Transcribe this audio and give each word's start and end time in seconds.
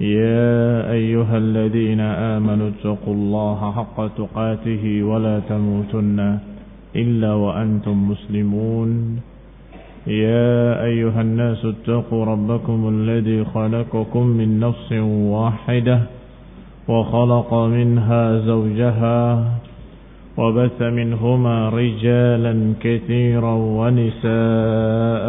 يا 0.00 0.90
أيها 0.92 1.36
الذين 1.38 2.00
آمنوا 2.00 2.68
اتقوا 2.68 3.14
الله 3.14 3.72
حق 3.72 4.06
تقاته 4.16 5.02
ولا 5.02 5.40
تموتن 5.48 6.38
إلا 6.96 7.32
وأنتم 7.34 8.10
مسلمون. 8.10 9.20
يا 10.06 10.84
أيها 10.84 11.20
الناس 11.20 11.64
اتقوا 11.64 12.24
ربكم 12.24 12.88
الذي 12.88 13.44
خلقكم 13.44 14.26
من 14.26 14.60
نفس 14.60 14.92
واحدة 15.34 16.00
وخلق 16.88 17.54
منها 17.54 18.38
زوجها 18.38 19.44
وبث 20.38 20.82
منهما 20.82 21.68
رجالا 21.68 22.54
كثيرا 22.80 23.54
ونساء 23.54 25.28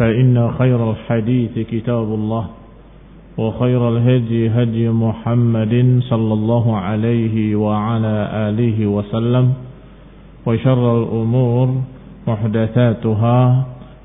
فإن 0.00 0.32
خير 0.58 0.80
الحديث 0.90 1.58
كتاب 1.68 2.08
الله 2.14 2.44
وخير 3.38 3.80
الهدي 3.88 4.48
هدي 4.48 4.88
محمد 4.88 5.74
صلى 6.08 6.32
الله 6.32 6.64
عليه 6.76 7.56
وعلى 7.56 8.16
آله 8.48 8.78
وسلم 8.86 9.52
وشر 10.46 10.84
الأمور 11.02 11.66
محدثاتها 12.28 13.38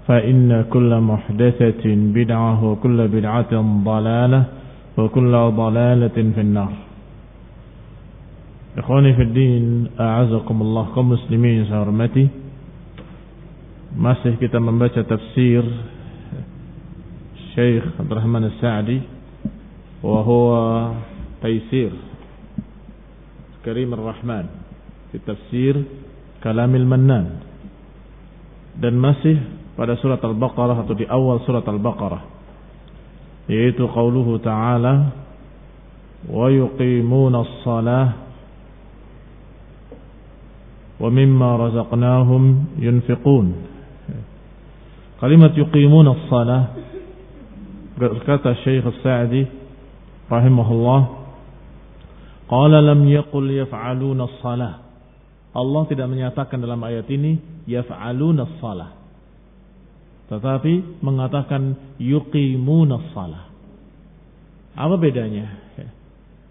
فإن 0.08 0.66
كل 0.70 0.92
محدثة 1.00 1.84
بدعة 1.88 2.54
وكل 2.66 3.08
بدعة 3.08 3.54
ضلالة 3.86 4.44
وكل 4.98 5.34
ضلالة 5.64 6.18
في 6.36 6.42
النار. 6.42 6.72
إخواني 8.78 9.14
في 9.14 9.22
الدين 9.22 9.88
أعزكم 10.00 10.58
الله 10.62 10.86
كمسلمين 10.96 11.66
سهرمتي 11.66 12.28
Masih 13.96 14.36
kita 14.36 14.60
membaca 14.60 15.00
tafsir 15.08 15.64
Syekh 17.56 17.96
Abdurrahman 17.96 18.52
As-Sa'di 18.52 19.00
wa 20.04 20.20
huwa 20.20 20.64
Taisir 21.40 21.96
Karim 23.64 23.96
Ar-Rahman 23.96 24.52
fi 25.10 25.18
tafsir 25.24 25.80
Kalamil 26.44 26.84
Mannan. 26.84 27.40
Dan 28.76 29.00
masih 29.00 29.40
pada 29.80 29.96
surat 30.04 30.20
Al-Baqarah 30.20 30.84
atau 30.84 30.92
di 30.92 31.08
awal 31.08 31.40
surat 31.48 31.64
Al-Baqarah 31.64 32.36
yaitu 33.48 33.88
qauluhu 33.88 34.44
ta'ala 34.44 35.16
wa 36.28 36.52
yuqimuna 36.52 37.48
as-salah 37.48 38.28
razaqnahum 41.00 42.76
yunfiqun 42.76 43.75
Kalimat 45.16 45.56
yuqimuna 45.56 46.12
as-salah. 46.12 46.76
Berkata 47.96 48.52
Syekh 48.68 48.84
As-Sa'di 48.84 49.48
rahimahullah 50.28 51.02
qala 52.52 52.84
lam 52.84 53.08
yaqul 53.08 53.48
yaf'aluna 53.48 54.28
as-salah. 54.28 54.84
Allah 55.56 55.82
tidak 55.88 56.12
menyatakan 56.12 56.60
dalam 56.60 56.84
ayat 56.84 57.08
ini 57.08 57.40
yaf'aluna 57.64 58.44
as-salah. 58.44 58.92
Tetapi 60.28 61.00
mengatakan 61.00 61.96
yuqimuna 61.96 63.00
as-salah. 63.00 63.44
Apa 64.76 65.00
bedanya? 65.00 65.64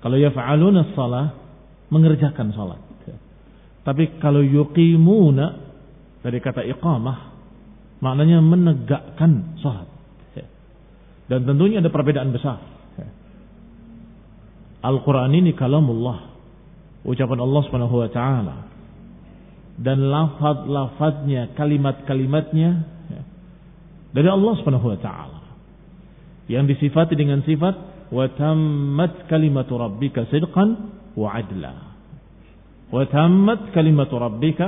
Kalau 0.01 0.17
yaf'aluna 0.17 0.89
as-salah 0.89 1.37
mengerjakan 1.93 2.49
salat. 2.57 2.81
Tapi 3.85 4.17
kalau 4.17 4.41
yuqimuna 4.41 5.61
dari 6.25 6.41
kata 6.41 6.65
iqamah 6.65 7.34
maknanya 8.00 8.40
menegakkan 8.40 9.60
salat. 9.60 9.88
Dan 11.30 11.46
tentunya 11.46 11.78
ada 11.78 11.94
perbedaan 11.94 12.34
besar. 12.34 12.58
Al-Quran 14.82 15.30
ini 15.38 15.54
kalamullah. 15.54 16.34
Ucapan 17.06 17.40
Allah 17.46 17.62
subhanahu 17.70 17.96
wa 18.02 18.10
ta'ala. 18.10 18.56
Dan 19.80 20.10
lafad-lafadnya, 20.10 21.54
kalimat-kalimatnya 21.54 22.70
dari 24.10 24.28
Allah 24.28 24.54
subhanahu 24.58 24.90
wa 24.90 25.00
ta'ala. 25.00 25.40
Yang 26.50 26.76
disifati 26.76 27.14
dengan 27.14 27.46
sifat 27.46 27.76
وَتَمَّتْ 28.10 29.30
كَلِمَةُ 29.30 29.70
رَبِّكَ 29.70 30.16
صِدْقًا 30.34 30.66
وَعَدْلًا 31.14 31.74
وَتَمَّتْ 32.90 33.62
كَلِمَةُ 33.70 34.12
رَبِّكَ 34.12 34.60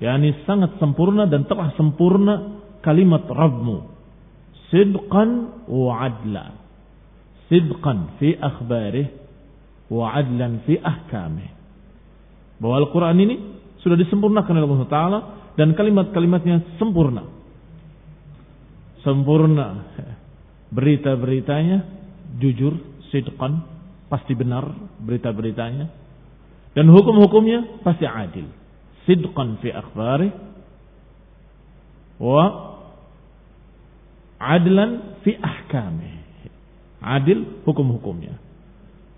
yakni 0.00 0.36
sangat 0.44 0.76
sempurna 0.76 1.24
dan 1.24 1.48
telah 1.48 1.72
sempurna 1.76 2.60
kalimat 2.84 3.24
Rabbmu. 3.24 3.96
Sidqan 4.68 5.30
wa 5.70 5.92
adla. 6.02 6.58
Sidqan 7.46 8.18
fi 8.18 8.34
akhbarih 8.36 9.06
wa 9.88 10.12
adlan 10.12 10.66
fi 10.66 10.76
ahkamih. 10.76 11.48
Bahwa 12.58 12.82
Al-Quran 12.82 13.16
ini 13.22 13.36
sudah 13.80 13.94
disempurnakan 13.94 14.52
oleh 14.58 14.66
Allah 14.66 14.90
Ta'ala 14.90 15.18
dan 15.54 15.72
kalimat-kalimatnya 15.78 16.76
sempurna. 16.76 17.24
Sempurna. 19.06 19.86
Berita-beritanya 20.66 21.86
jujur 22.42 22.74
sidqan 23.14 23.62
pasti 24.10 24.34
benar 24.34 24.66
berita-beritanya. 24.98 25.86
Dan 26.74 26.90
hukum-hukumnya 26.90 27.80
pasti 27.86 28.04
adil 28.04 28.65
sidqan 29.06 29.62
fi 29.62 29.70
akhbari 29.72 30.30
wa 32.20 32.44
adlan 34.42 35.18
fi 35.22 35.38
ahkami 35.38 36.12
adil 37.00 37.62
hukum-hukumnya 37.64 38.46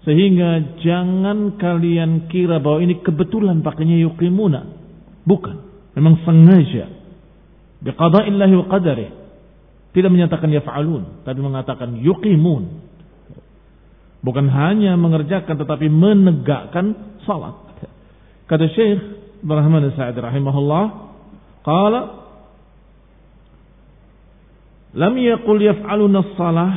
sehingga 0.09 0.81
jangan 0.81 1.61
kalian 1.61 2.33
kira 2.33 2.63
bahwa 2.65 2.81
ini 2.81 3.05
kebetulan 3.05 3.61
pakainya 3.61 4.01
yuqimuna. 4.09 4.65
Bukan. 5.29 5.57
Memang 5.93 6.25
sengaja. 6.25 6.89
Biqada'illahi 7.85 8.55
wa 8.57 8.67
qadarih 8.73 9.11
tidak 9.93 10.11
menyatakan 10.15 10.49
yaf'alun 10.49 11.29
tapi 11.29 11.41
mengatakan 11.45 12.01
yuqimun. 12.01 12.89
Bukan 14.25 14.47
hanya 14.49 14.97
mengerjakan 14.97 15.61
tetapi 15.61 15.93
menegakkan 15.93 17.19
salat. 17.29 17.55
Kata 18.49 18.65
Syekh 18.73 19.18
Rahman 19.45 19.85
Sa'id 19.95 20.17
rahimahullah 20.19 20.85
qala 21.63 22.01
lam 24.95 25.15
yaqul 25.19 25.63
yaf'aluna 25.63 26.19
as-salah 26.25 26.73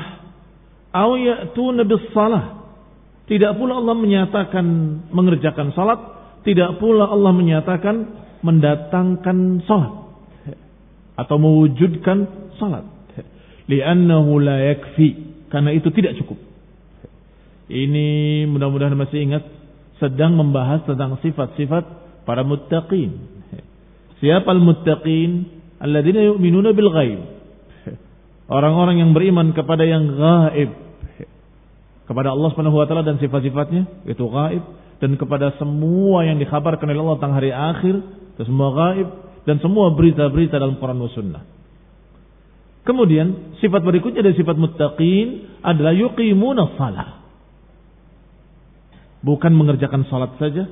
aw 0.91 1.09
ya'tuna 1.15 1.87
bis-salah 1.87 2.61
Tidak 3.31 3.55
pula 3.55 3.79
Allah 3.79 3.95
menyatakan 3.95 4.65
mengerjakan 5.07 5.71
salat, 5.71 5.99
tidak 6.43 6.83
pula 6.83 7.07
Allah 7.07 7.31
menyatakan 7.31 7.95
mendatangkan 8.43 9.63
salat 9.63 9.93
atau 11.15 11.35
mewujudkan 11.39 12.51
salat. 12.59 12.83
Li'annahu 13.71 14.35
la 14.43 14.75
yakfi 14.75 15.31
karena 15.47 15.71
itu 15.71 15.87
tidak 15.95 16.19
cukup. 16.19 16.35
Ini 17.71 18.43
mudah-mudahan 18.51 18.99
masih 18.99 19.23
ingat 19.31 19.47
sedang 20.03 20.35
membahas 20.35 20.83
tentang 20.83 21.15
sifat-sifat 21.23 21.85
para 22.27 22.45
muttaqin. 22.45 23.11
Siapa 24.21 24.49
al-muttaqin? 24.53 25.61
Alladzina 25.81 26.21
yu'minuna 26.21 26.77
bil 26.77 26.89
ghaib. 26.93 27.21
Orang-orang 28.51 29.01
yang 29.01 29.11
beriman 29.17 29.55
kepada 29.57 29.81
yang 29.87 30.11
gaib. 30.13 30.71
Kepada 32.05 32.35
Allah 32.35 32.49
Subhanahu 32.51 32.77
wa 32.77 32.85
taala 32.85 33.07
dan 33.07 33.17
sifat-sifatnya 33.23 34.05
itu 34.05 34.27
gaib 34.27 34.63
dan 35.01 35.17
kepada 35.17 35.55
semua 35.57 36.21
yang 36.27 36.37
dikhabarkan 36.37 36.85
oleh 36.85 37.01
Allah 37.01 37.17
tentang 37.17 37.35
hari 37.41 37.49
akhir, 37.49 37.95
itu 38.37 38.41
semua 38.45 38.69
gaib 38.75 39.07
dan 39.49 39.57
semua 39.57 39.89
berita-berita 39.97 40.61
dalam 40.61 40.77
Quran 40.77 41.01
dan 41.01 41.11
Sunnah. 41.17 41.43
Kemudian 42.85 43.57
sifat 43.61 43.81
berikutnya 43.81 44.21
dari 44.21 44.37
sifat 44.37 44.57
muttaqin 44.57 45.57
adalah 45.65 45.93
yuqimuna 45.93 46.77
salah. 46.77 47.09
Bukan 49.21 49.53
mengerjakan 49.53 50.05
salat 50.09 50.33
saja, 50.41 50.69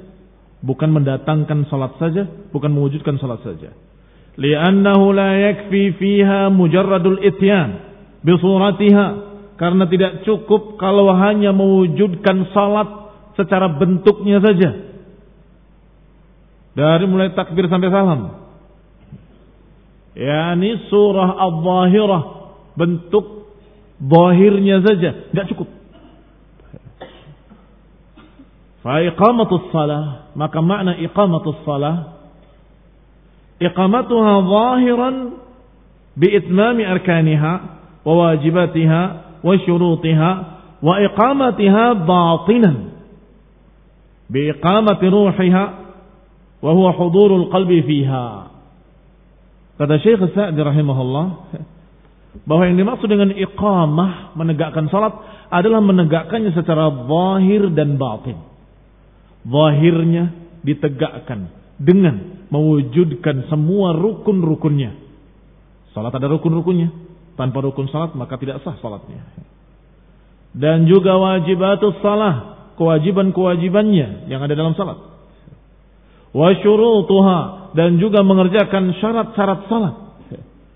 bukan 0.59 0.89
mendatangkan 0.91 1.67
salat 1.71 1.95
saja, 1.99 2.27
bukan 2.51 2.71
mewujudkan 2.71 3.15
salat 3.19 3.39
saja. 3.43 3.71
Li'annahu 4.39 5.11
la 5.11 5.35
yakfi 5.51 5.95
fiha 5.99 6.47
mujarradul 6.51 7.19
ityan 7.23 7.69
bi 8.23 8.35
suratiha 8.39 9.07
karena 9.59 9.83
tidak 9.91 10.23
cukup 10.23 10.79
kalau 10.79 11.11
hanya 11.11 11.51
mewujudkan 11.51 12.47
salat 12.55 12.87
secara 13.35 13.67
bentuknya 13.75 14.39
saja. 14.39 14.87
Dari 16.75 17.05
mulai 17.09 17.35
takbir 17.35 17.67
sampai 17.67 17.91
salam, 17.91 18.39
yakni 20.15 20.87
surah 20.87 21.35
al-zahirah 21.35 22.23
bentuk 22.79 23.39
zahirnya 23.99 24.79
saja 24.79 25.27
nggak 25.35 25.47
cukup 25.51 25.67
fa 28.83 29.03
iqamatus 29.03 29.71
salah 29.71 30.31
maka 30.35 30.59
makna 30.63 30.95
iqamatus 30.99 31.59
salah 31.67 32.19
iqamatuha 33.59 34.33
zahiran 34.47 35.15
biitmami 36.15 36.83
arkaniha 36.87 37.53
wa 38.07 38.13
wajibatiha 38.15 39.01
wa 39.43 39.53
syurutiha 39.67 40.31
wa 40.79 40.93
iqamatiha 41.03 41.85
batinan 42.07 42.77
biiqamati 44.31 45.05
ruhiha 45.11 45.65
wa 46.59 46.71
huwa 46.71 46.91
hudurul 46.95 47.51
qalbi 47.51 47.83
fiha 47.83 48.49
Kata 49.79 49.95
Syekh 50.03 50.19
Sa'di 50.35 50.59
rahimahullah 50.59 51.55
bahwa 52.43 52.63
yang 52.67 52.75
dimaksud 52.75 53.07
dengan 53.07 53.31
iqamah 53.31 54.35
menegakkan 54.35 54.91
salat 54.91 55.15
adalah 55.47 55.79
menegakkannya 55.79 56.51
secara 56.51 56.91
zahir 57.07 57.71
dan 57.71 57.95
batin. 57.95 58.48
Zahirnya 59.47 60.35
ditegakkan 60.65 61.51
dengan 61.79 62.47
mewujudkan 62.51 63.47
semua 63.47 63.95
rukun-rukunnya. 63.95 64.97
Salat 65.95 66.11
ada 66.11 66.27
rukun-rukunnya. 66.27 66.91
Tanpa 67.39 67.63
rukun 67.63 67.87
salat 67.87 68.11
maka 68.19 68.35
tidak 68.35 68.59
sah 68.67 68.75
salatnya. 68.83 69.23
Dan 70.51 70.89
juga 70.91 71.15
wajibatus 71.15 71.95
salah, 72.03 72.67
kewajiban-kewajibannya 72.75 74.27
yang 74.27 74.43
ada 74.43 74.53
dalam 74.57 74.75
salat. 74.75 74.99
Wa 76.35 76.51
syurutuha 76.59 77.71
dan 77.79 77.95
juga 78.01 78.25
mengerjakan 78.27 78.91
syarat-syarat 78.99 79.59
salat. 79.71 79.95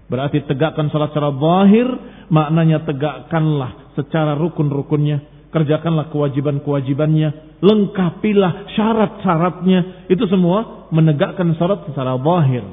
Berarti 0.07 0.45
tegakkan 0.45 0.94
salat 0.94 1.09
secara 1.12 1.33
zahir, 1.33 1.88
maknanya 2.30 2.86
tegakkanlah 2.86 3.98
secara 3.98 4.38
rukun-rukunnya, 4.38 5.32
kerjakanlah 5.53 6.09
kewajiban-kewajibannya, 6.09 7.61
lengkapilah 7.61 8.73
syarat-syaratnya. 8.73 10.09
Itu 10.09 10.25
semua 10.25 10.89
menegakkan 10.89 11.53
salat 11.55 11.85
secara 11.85 12.17
zahir. 12.17 12.65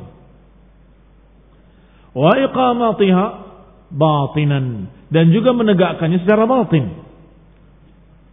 Wa 2.10 2.32
iqamatiha 2.34 3.26
batinan 3.92 4.90
dan 5.12 5.30
juga 5.30 5.54
menegakkannya 5.54 6.18
secara 6.24 6.48
batin. 6.48 6.90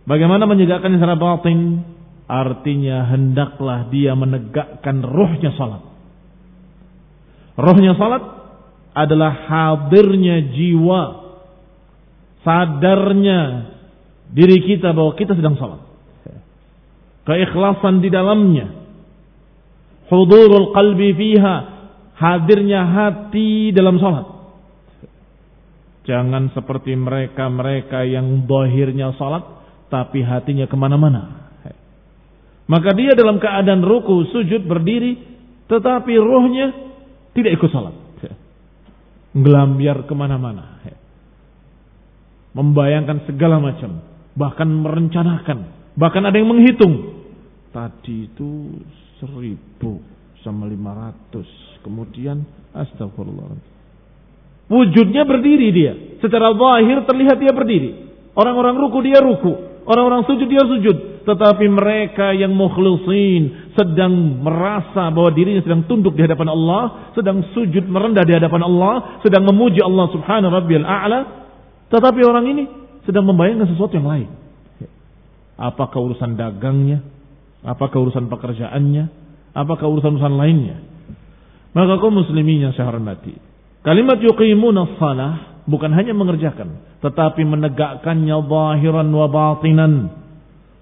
Bagaimana 0.08 0.48
menegakkannya 0.48 0.98
secara 0.98 1.20
batin? 1.20 1.84
Artinya 2.28 3.08
hendaklah 3.08 3.88
dia 3.92 4.12
menegakkan 4.16 5.04
rohnya 5.04 5.52
salat. 5.56 5.84
Rohnya 7.56 7.96
salat 7.96 8.24
adalah 8.98 9.34
hadirnya 9.48 10.52
jiwa, 10.58 11.02
sadarnya 12.42 13.42
diri 14.32 14.64
kita 14.64 14.92
bahwa 14.92 15.16
kita 15.16 15.36
sedang 15.36 15.56
salat. 15.56 15.82
Keikhlasan 17.28 18.00
di 18.00 18.08
dalamnya. 18.08 18.68
Hudurul 20.08 20.72
qalbi 20.72 21.12
fiha. 21.16 21.56
Hadirnya 22.18 22.82
hati 22.88 23.70
dalam 23.76 24.00
salat. 24.00 24.26
Jangan 26.08 26.56
seperti 26.56 26.96
mereka-mereka 26.96 28.08
yang 28.08 28.48
dohirnya 28.48 29.12
salat, 29.20 29.44
tapi 29.92 30.24
hatinya 30.24 30.64
ke 30.64 30.76
mana-mana. 30.80 31.52
Maka 32.68 32.96
dia 32.96 33.16
dalam 33.16 33.40
keadaan 33.44 33.84
ruku, 33.84 34.28
sujud, 34.32 34.64
berdiri, 34.68 35.20
tetapi 35.68 36.16
rohnya 36.16 36.72
tidak 37.36 37.60
ikut 37.60 37.70
salat. 37.76 37.96
Ngelambiar 39.36 40.08
ke 40.08 40.14
mana-mana. 40.16 40.80
Membayangkan 42.56 43.28
segala 43.28 43.60
macam. 43.60 44.00
Bahkan 44.38 44.70
merencanakan. 44.70 45.58
Bahkan 45.98 46.22
ada 46.30 46.38
yang 46.38 46.54
menghitung. 46.54 47.26
Tadi 47.74 48.30
itu 48.30 48.78
seribu 49.18 49.98
sama 50.46 50.70
lima 50.70 50.94
ratus. 50.94 51.50
Kemudian 51.82 52.46
astagfirullah. 52.78 53.58
Wujudnya 54.70 55.26
berdiri 55.26 55.68
dia. 55.74 55.94
Secara 56.22 56.54
zahir 56.54 57.02
terlihat 57.10 57.38
dia 57.42 57.50
berdiri. 57.50 58.14
Orang-orang 58.38 58.78
ruku 58.78 59.02
dia 59.02 59.18
ruku. 59.18 59.82
Orang-orang 59.88 60.28
sujud 60.30 60.46
dia 60.46 60.62
sujud 60.62 61.18
tetapi 61.28 61.68
mereka 61.68 62.32
yang 62.32 62.56
mukhlisin 62.56 63.76
sedang 63.76 64.40
merasa 64.40 65.12
bahwa 65.12 65.28
dirinya 65.36 65.60
sedang 65.60 65.84
tunduk 65.84 66.16
di 66.16 66.24
hadapan 66.24 66.56
Allah, 66.56 67.12
sedang 67.12 67.44
sujud 67.52 67.84
merendah 67.84 68.24
di 68.24 68.32
hadapan 68.32 68.64
Allah, 68.64 69.20
sedang 69.20 69.44
memuji 69.44 69.84
Allah 69.84 70.08
Subhanahu 70.16 70.56
rabbiyal 70.56 70.88
a'la, 70.88 71.20
tetapi 71.92 72.24
orang 72.24 72.48
ini 72.48 72.64
sedang 73.08 73.26
membayangkan 73.32 73.72
sesuatu 73.72 73.96
yang 73.96 74.06
lain. 74.06 74.30
Apakah 75.56 75.98
urusan 76.04 76.36
dagangnya? 76.36 77.02
Apakah 77.64 77.98
urusan 78.04 78.30
pekerjaannya? 78.30 79.10
Apakah 79.58 79.90
urusan-urusan 79.90 80.36
lainnya? 80.38 80.78
Maka 81.74 81.98
kaum 81.98 82.14
muslimin 82.14 82.70
yang 82.70 82.74
saya 82.78 82.94
hormati. 82.94 83.34
Kalimat 83.82 84.22
yuqimuna 84.22 85.00
salah 85.02 85.64
bukan 85.66 85.90
hanya 85.96 86.14
mengerjakan, 86.14 87.02
tetapi 87.02 87.42
menegakkannya 87.42 88.38
zahiran 88.46 89.10
wa 89.10 89.28
batinan 89.32 89.94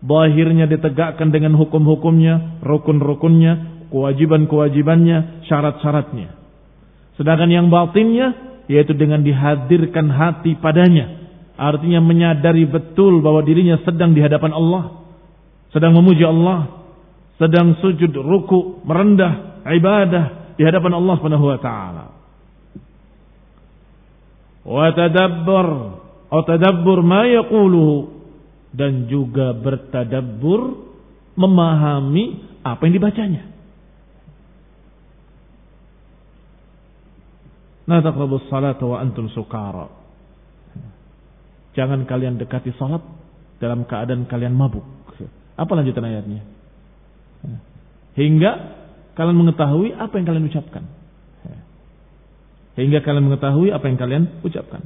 Bahirnya 0.06 0.70
ditegakkan 0.70 1.34
dengan 1.34 1.58
hukum-hukumnya, 1.58 2.62
rukun-rukunnya, 2.62 3.88
kewajiban-kewajibannya, 3.90 5.50
syarat-syaratnya. 5.50 6.30
Sedangkan 7.18 7.50
yang 7.50 7.74
batinnya, 7.74 8.62
yaitu 8.70 8.94
dengan 8.94 9.26
dihadirkan 9.26 10.14
hati 10.14 10.54
padanya. 10.62 11.25
Artinya 11.56 12.04
menyadari 12.04 12.68
betul 12.68 13.24
bahwa 13.24 13.40
dirinya 13.40 13.80
sedang 13.88 14.12
di 14.12 14.20
hadapan 14.20 14.52
Allah. 14.52 14.84
Sedang 15.72 15.96
memuji 15.96 16.24
Allah. 16.28 16.88
Sedang 17.36 17.76
sujud, 17.84 18.12
ruku, 18.16 18.84
merendah, 18.88 19.64
ibadah 19.68 20.56
di 20.56 20.64
hadapan 20.64 21.00
Allah 21.00 21.14
subhanahu 21.20 21.46
wa 21.52 21.60
ta'ala. 21.60 22.06
Wa 24.66 24.88
tadabbur, 24.96 25.68
atau 26.32 26.44
tadabbur 26.44 27.00
ma 27.04 27.28
yaquluhu 27.28 28.16
dan 28.76 29.08
juga 29.08 29.56
bertadabbur 29.56 30.84
memahami 31.40 32.44
apa 32.64 32.82
yang 32.88 32.94
dibacanya. 33.00 33.44
La 37.86 38.02
taqrabus 38.02 38.50
wa 38.50 38.98
antum 38.98 39.30
sukara. 39.32 39.95
Jangan 41.76 42.08
kalian 42.08 42.40
dekati 42.40 42.72
salat 42.80 43.04
dalam 43.60 43.84
keadaan 43.84 44.26
kalian 44.26 44.56
mabuk. 44.56 44.84
Apa 45.56 45.72
lanjutan 45.76 46.08
ayatnya? 46.08 46.44
Hingga 48.16 48.52
kalian 49.16 49.36
mengetahui 49.36 49.96
apa 49.96 50.14
yang 50.16 50.26
kalian 50.28 50.48
ucapkan. 50.48 50.84
Hingga 52.76 53.00
kalian 53.04 53.24
mengetahui 53.32 53.72
apa 53.72 53.86
yang 53.88 53.98
kalian 54.00 54.24
ucapkan. 54.44 54.84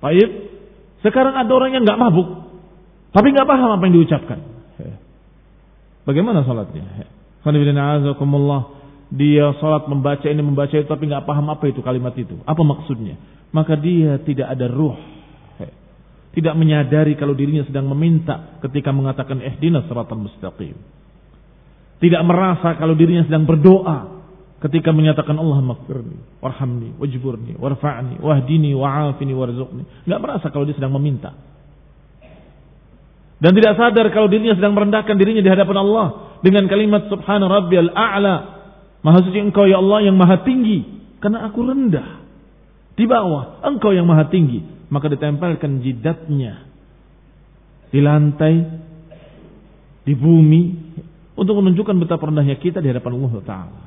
Baik. 0.00 0.28
Sekarang 1.00 1.32
ada 1.32 1.48
orang 1.48 1.72
yang 1.72 1.84
nggak 1.88 1.96
mabuk, 1.96 2.28
Tapi 3.10 3.32
nggak 3.32 3.48
paham 3.48 3.70
apa 3.72 3.82
yang 3.88 3.94
diucapkan. 3.96 4.38
Bagaimana 6.04 6.44
salatnya? 6.44 6.84
Dia 9.10 9.46
salat 9.58 9.90
membaca 9.90 10.26
ini 10.30 10.42
membaca 10.44 10.70
itu 10.70 10.86
tapi 10.86 11.10
nggak 11.10 11.26
paham 11.26 11.50
apa 11.50 11.64
itu 11.66 11.80
kalimat 11.82 12.14
itu. 12.14 12.38
Apa 12.46 12.62
maksudnya? 12.62 13.18
Maka 13.50 13.74
dia 13.74 14.20
tidak 14.22 14.54
ada 14.54 14.70
ruh. 14.70 14.94
Tidak 16.30 16.54
menyadari 16.54 17.18
kalau 17.18 17.34
dirinya 17.34 17.66
sedang 17.66 17.90
meminta 17.90 18.60
ketika 18.62 18.94
mengatakan 18.94 19.42
ihdinas 19.42 19.86
siratal 19.90 20.18
mustaqim. 20.18 20.78
Tidak 22.00 22.22
merasa 22.22 22.78
kalau 22.78 22.94
dirinya 22.94 23.26
sedang 23.26 23.44
berdoa 23.44 24.22
ketika 24.62 24.94
menyatakan 24.94 25.34
Allah 25.36 25.58
maghfirni 25.58 26.38
warhamni 26.38 26.96
wajburni 27.00 27.58
warfa'ni 27.58 28.22
wahdini 28.22 28.72
wa'afini 28.78 29.32
warzuqni. 29.34 29.82
Enggak 30.06 30.20
merasa 30.22 30.46
kalau 30.54 30.64
dia 30.64 30.78
sedang 30.78 30.94
meminta. 30.94 31.34
Dan 33.40 33.56
tidak 33.56 33.74
sadar 33.80 34.06
kalau 34.12 34.28
dirinya 34.28 34.52
sedang 34.52 34.76
merendahkan 34.76 35.16
dirinya 35.16 35.40
di 35.40 35.48
hadapan 35.48 35.76
Allah 35.80 36.06
dengan 36.44 36.68
kalimat 36.68 37.08
subhana 37.08 37.48
rabbiyal 37.48 37.90
a'la. 37.90 38.36
Maha 39.00 39.24
suci 39.24 39.40
engkau 39.40 39.64
ya 39.64 39.80
Allah 39.80 40.04
yang 40.04 40.14
maha 40.14 40.44
tinggi. 40.44 40.84
Karena 41.24 41.48
aku 41.48 41.64
rendah. 41.64 42.20
Di 43.00 43.08
bawah 43.08 43.64
engkau 43.64 43.96
yang 43.96 44.04
maha 44.04 44.28
tinggi. 44.28 44.60
Maka 44.90 45.06
ditempelkan 45.08 45.80
jidatnya. 45.80 46.66
Di 47.94 48.02
lantai. 48.02 48.54
Di 50.04 50.14
bumi. 50.18 50.62
Untuk 51.38 51.54
menunjukkan 51.56 51.96
betapa 52.02 52.28
rendahnya 52.28 52.58
kita 52.60 52.84
di 52.84 52.92
hadapan 52.92 53.16
Allah 53.16 53.34
Ta'ala. 53.40 53.80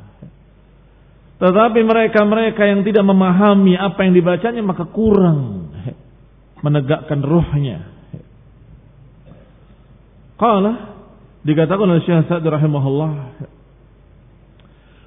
Tetapi 1.43 1.79
mereka-mereka 1.83 2.63
yang 2.65 2.81
tidak 2.87 3.03
memahami 3.03 3.75
apa 3.75 3.99
yang 4.07 4.15
dibacanya 4.15 4.63
maka 4.63 4.87
kurang 4.87 5.69
menegakkan 6.63 7.19
rohnya. 7.19 7.93
Qala 10.39 10.95
dikatakan 11.43 11.85
oleh 11.85 12.01
Syekh 12.07 12.25
Sa'd 12.31 12.47
rahimahullah 12.47 13.11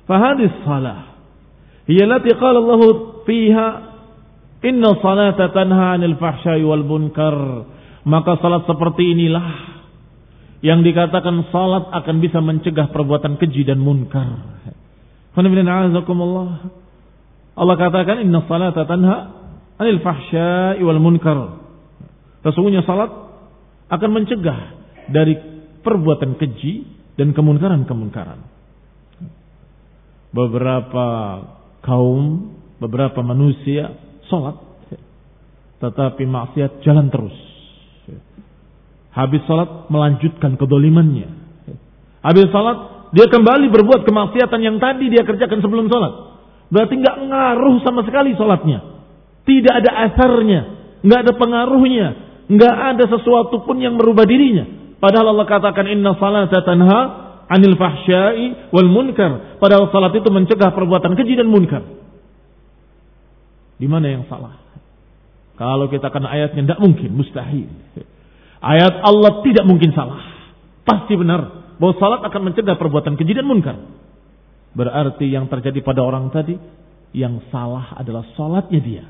Fahadis 0.07 0.55
salah 0.63 1.19
hiya 1.91 2.07
lati 2.07 2.31
qala 2.37 2.63
Allah 2.63 2.81
fiha 3.27 3.69
inna 4.67 4.99
salata 4.99 5.55
tanha 5.55 5.95
'anil 5.95 6.19
fahsya'i 6.19 6.67
wal 6.67 6.83
munkar 6.83 7.37
maka 8.07 8.39
salat 8.39 8.63
seperti 8.71 9.19
inilah 9.19 9.47
yang 10.63 10.87
dikatakan 10.87 11.51
salat 11.51 11.91
akan 11.91 12.17
bisa 12.23 12.39
mencegah 12.39 12.95
perbuatan 12.95 13.35
keji 13.35 13.67
dan 13.67 13.83
munkar. 13.83 14.63
Allah 17.57 17.77
katakan 17.77 18.23
inna 18.23 18.47
salata 18.47 18.87
tanha 18.87 19.17
anil 19.83 19.99
fahsya'i 20.07 20.79
wal 20.87 21.03
munkar. 21.03 21.67
Sesungguhnya 22.47 22.87
salat 22.87 23.11
akan 23.91 24.11
mencegah 24.23 24.59
dari 25.11 25.35
perbuatan 25.83 26.39
keji 26.39 26.87
dan 27.19 27.35
kemunkaran-kemunkaran. 27.35 28.39
Beberapa 30.31 31.07
kaum, 31.83 32.55
beberapa 32.79 33.19
manusia 33.27 34.06
salat 34.29 34.67
tetapi 35.77 36.25
maksiat 36.25 36.81
jalan 36.81 37.13
terus. 37.13 37.37
Habis 39.13 39.45
salat 39.49 39.89
melanjutkan 39.89 40.61
kedolimannya. 40.61 41.29
Habis 42.21 42.49
salat 42.53 42.97
dia 43.17 43.27
kembali 43.33 43.73
berbuat 43.73 44.05
kemaksiatan 44.05 44.61
yang 44.61 44.77
tadi 44.77 45.09
dia 45.09 45.25
kerjakan 45.25 45.65
sebelum 45.65 45.89
sholat. 45.89 46.13
Berarti 46.69 46.95
nggak 46.99 47.17
ngaruh 47.33 47.77
sama 47.81 48.05
sekali 48.05 48.37
sholatnya. 48.37 48.83
Tidak 49.47 49.73
ada 49.73 49.91
asarnya, 50.11 50.61
nggak 51.07 51.21
ada 51.23 51.33
pengaruhnya, 51.39 52.07
nggak 52.51 52.77
ada 52.93 53.05
sesuatu 53.07 53.63
pun 53.63 53.79
yang 53.81 53.95
merubah 53.95 54.27
dirinya. 54.27 54.99
Padahal 55.01 55.33
Allah 55.33 55.47
katakan 55.49 55.87
inna 55.87 56.19
salata 56.19 56.61
tanha 56.67 57.01
anil 57.47 57.79
fahsyai 57.79 58.75
wal 58.75 58.91
munkar. 58.91 59.57
Padahal 59.63 59.89
salat 59.95 60.13
itu 60.19 60.29
mencegah 60.29 60.75
perbuatan 60.75 61.15
keji 61.15 61.41
dan 61.41 61.49
munkar. 61.49 61.96
Di 63.77 63.87
mana 63.89 64.09
yang 64.09 64.25
salah? 64.29 64.57
Kalau 65.57 65.89
kita 65.89 66.13
kena 66.13 66.29
ayatnya 66.29 66.69
tidak 66.69 66.81
mungkin, 66.85 67.11
mustahil. 67.17 67.69
Ayat 68.61 69.01
Allah 69.05 69.41
tidak 69.45 69.65
mungkin 69.65 69.93
salah. 69.97 70.21
Pasti 70.85 71.17
benar 71.17 71.73
bahwa 71.77 71.93
salat 72.01 72.21
akan 72.25 72.41
mencegah 72.53 72.77
perbuatan 72.77 73.17
keji 73.17 73.33
dan 73.37 73.49
munkar. 73.49 73.77
Berarti 74.77 75.29
yang 75.29 75.49
terjadi 75.49 75.81
pada 75.81 76.05
orang 76.05 76.29
tadi 76.29 76.57
yang 77.17 77.41
salah 77.49 77.97
adalah 77.97 78.29
salatnya 78.37 78.81
dia. 78.81 79.05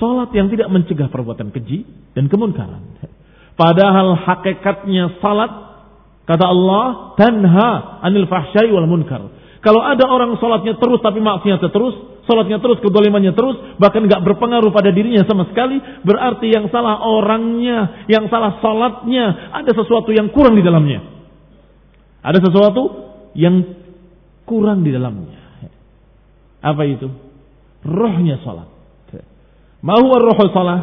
Salat 0.00 0.32
yang 0.32 0.48
tidak 0.48 0.72
mencegah 0.72 1.12
perbuatan 1.12 1.52
keji 1.52 1.84
dan 2.16 2.32
kemunkaran. 2.32 3.02
Padahal 3.58 4.14
hakikatnya 4.14 5.18
salat 5.18 5.50
kata 6.24 6.44
Allah 6.46 7.18
tanha 7.18 8.00
anil 8.06 8.24
fahsyai 8.30 8.70
wal 8.72 8.88
munkar. 8.88 9.28
Kalau 9.60 9.82
ada 9.82 10.06
orang 10.06 10.38
salatnya 10.38 10.78
terus 10.78 11.02
tapi 11.02 11.18
maksiatnya 11.18 11.68
terus, 11.74 12.17
salatnya 12.28 12.60
terus, 12.60 12.78
kedolimannya 12.84 13.32
terus, 13.32 13.56
bahkan 13.80 14.04
nggak 14.04 14.20
berpengaruh 14.20 14.68
pada 14.68 14.92
dirinya 14.92 15.24
sama 15.24 15.48
sekali, 15.48 15.80
berarti 16.04 16.52
yang 16.52 16.68
salah 16.68 17.00
orangnya, 17.00 18.04
yang 18.12 18.28
salah 18.28 18.60
salatnya, 18.60 19.56
ada 19.56 19.72
sesuatu 19.72 20.12
yang 20.12 20.28
kurang 20.28 20.54
di 20.54 20.62
dalamnya. 20.62 21.00
Ada 22.20 22.44
sesuatu 22.44 22.82
yang 23.32 23.64
kurang 24.44 24.84
di 24.84 24.92
dalamnya. 24.92 25.40
Apa 26.60 26.84
itu? 26.84 27.08
Rohnya 27.86 28.42
salat. 28.44 28.68
Mau 29.78 30.10
roh 30.10 30.40
salat? 30.50 30.82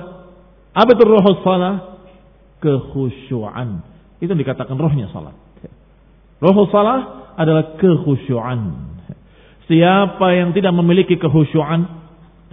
Apa 0.72 0.90
itu 0.96 1.04
roh 1.04 1.26
salat? 1.44 1.78
Kekhusyuan. 2.64 3.84
Itu 4.24 4.32
dikatakan 4.32 4.80
rohnya 4.80 5.12
salat. 5.12 5.36
Roh 6.40 6.58
salat 6.72 7.36
adalah 7.36 7.76
kekhusyuan. 7.76 8.95
Siapa 9.66 10.28
yang 10.38 10.54
tidak 10.54 10.74
memiliki 10.78 11.18
kekhusyuan, 11.18 11.90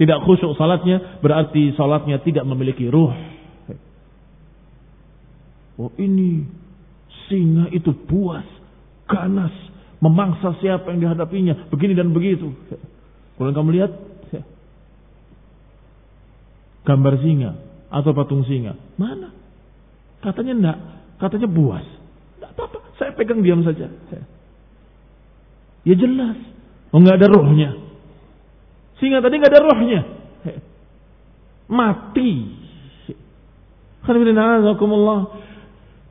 tidak 0.00 0.24
khusyuk 0.24 0.56
salatnya, 0.56 1.20
berarti 1.20 1.76
salatnya 1.76 2.16
tidak 2.24 2.48
memiliki 2.48 2.88
ruh. 2.88 3.12
Oh 5.76 5.92
ini 6.00 6.44
singa 7.28 7.68
itu 7.72 7.92
buas 7.92 8.44
ganas, 9.08 9.52
memangsa 10.00 10.56
siapa 10.60 10.92
yang 10.92 11.04
dihadapinya, 11.04 11.68
begini 11.68 11.92
dan 11.92 12.12
begitu. 12.16 12.52
Kalau 13.36 13.52
kamu 13.52 13.70
lihat 13.76 13.92
gambar 16.88 17.14
singa 17.20 17.50
atau 17.92 18.10
patung 18.16 18.44
singa, 18.48 18.76
mana? 18.96 19.32
Katanya 20.24 20.52
enggak, 20.56 20.78
katanya 21.20 21.48
buas. 21.50 21.84
Enggak 22.40 22.50
apa-apa, 22.56 22.78
saya 22.96 23.10
pegang 23.12 23.44
diam 23.44 23.60
saja. 23.66 23.90
Ya 25.82 25.94
jelas, 25.98 26.38
oh 26.92 26.98
enggak 27.00 27.16
ada 27.18 27.28
rohnya. 27.32 27.70
Singa 29.00 29.24
tadi 29.24 29.34
enggak 29.40 29.52
ada 29.56 29.64
rohnya. 29.64 30.00
Mati. 31.72 32.30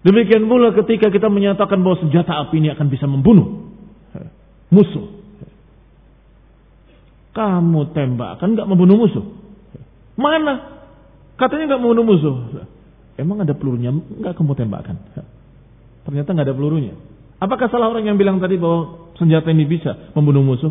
Demikian 0.01 0.49
pula 0.49 0.73
ketika 0.73 1.13
kita 1.13 1.29
menyatakan 1.29 1.85
bahwa 1.85 2.01
senjata 2.01 2.33
api 2.41 2.57
ini 2.57 2.73
akan 2.73 2.87
bisa 2.89 3.05
membunuh 3.05 3.69
musuh. 4.71 5.21
Kamu 7.31 7.95
tembak 7.95 8.43
kan 8.43 8.55
nggak 8.55 8.67
membunuh 8.67 9.07
musuh? 9.07 9.23
Mana? 10.17 10.83
Katanya 11.35 11.75
nggak 11.75 11.81
membunuh 11.83 12.05
musuh. 12.07 12.35
Emang 13.19 13.43
ada 13.43 13.53
pelurunya? 13.53 13.91
Nggak 13.93 14.33
kamu 14.35 14.55
tembakkan. 14.57 14.97
Ternyata 16.07 16.29
nggak 16.33 16.47
ada 16.49 16.55
pelurunya. 16.57 16.95
Apakah 17.41 17.73
salah 17.73 17.89
orang 17.89 18.05
yang 18.05 18.21
bilang 18.21 18.37
tadi 18.37 18.61
bahwa 18.61 19.11
senjata 19.17 19.49
ini 19.49 19.65
bisa 19.65 20.13
membunuh 20.13 20.45
musuh? 20.45 20.69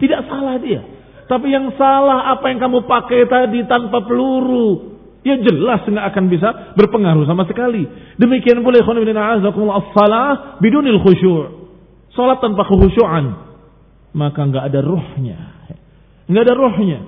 Tidak 0.00 0.20
salah 0.24 0.56
dia. 0.56 0.80
Tapi 1.28 1.52
yang 1.52 1.76
salah 1.76 2.32
apa 2.32 2.48
yang 2.48 2.56
kamu 2.60 2.88
pakai 2.88 3.28
tadi 3.28 3.68
tanpa 3.68 4.00
peluru. 4.00 4.96
Ya 5.24 5.40
jelas 5.40 5.84
nggak 5.84 6.06
akan 6.12 6.24
bisa 6.32 6.48
berpengaruh 6.76 7.24
sama 7.28 7.44
sekali. 7.48 7.84
Demikian 8.16 8.60
pula 8.60 8.80
ikhwan 8.80 9.00
bin 9.00 9.16
as-salah 9.16 10.56
bidunil 10.60 11.00
khusyu'. 11.00 11.64
Salat 12.12 12.40
tanpa 12.40 12.64
khusyuan. 12.64 13.36
Maka 14.14 14.40
nggak 14.46 14.64
ada 14.70 14.80
ruhnya. 14.80 15.38
Nggak 16.30 16.42
ada 16.48 16.54
ruhnya. 16.54 17.00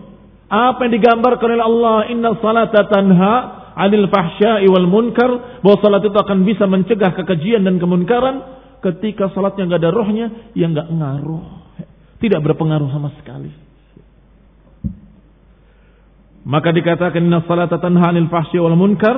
Apa 0.47 0.87
yang 0.87 0.92
digambarkan 0.99 1.49
oleh 1.59 1.64
Allah, 1.64 1.97
inna 2.11 2.30
salata 2.38 2.87
tanha 2.90 3.35
anil 3.76 4.09
fahsya'i 4.11 4.66
wal 4.71 4.88
munkar, 4.88 5.62
bahwa 5.62 5.76
salat 5.85 6.02
itu 6.06 6.16
akan 6.16 6.38
bisa 6.42 6.64
mencegah 6.66 7.12
kekejian 7.14 7.62
dan 7.62 7.76
kemunkaran, 7.78 8.55
ketika 8.83 9.33
salatnya 9.33 9.68
nggak 9.71 9.80
ada 9.83 9.92
rohnya, 9.92 10.26
ya 10.52 10.66
nggak 10.68 10.88
ngaruh. 10.92 11.47
Tidak 12.16 12.40
berpengaruh 12.40 12.88
sama 12.88 13.12
sekali. 13.21 13.52
Maka 16.47 16.71
dikatakan 16.71 17.26
inna 17.26 17.42
salata 17.45 17.83
tanha 17.83 18.14
'anil 18.14 18.30
fahsyi 18.30 18.62
wal 18.62 18.78
munkar 18.78 19.16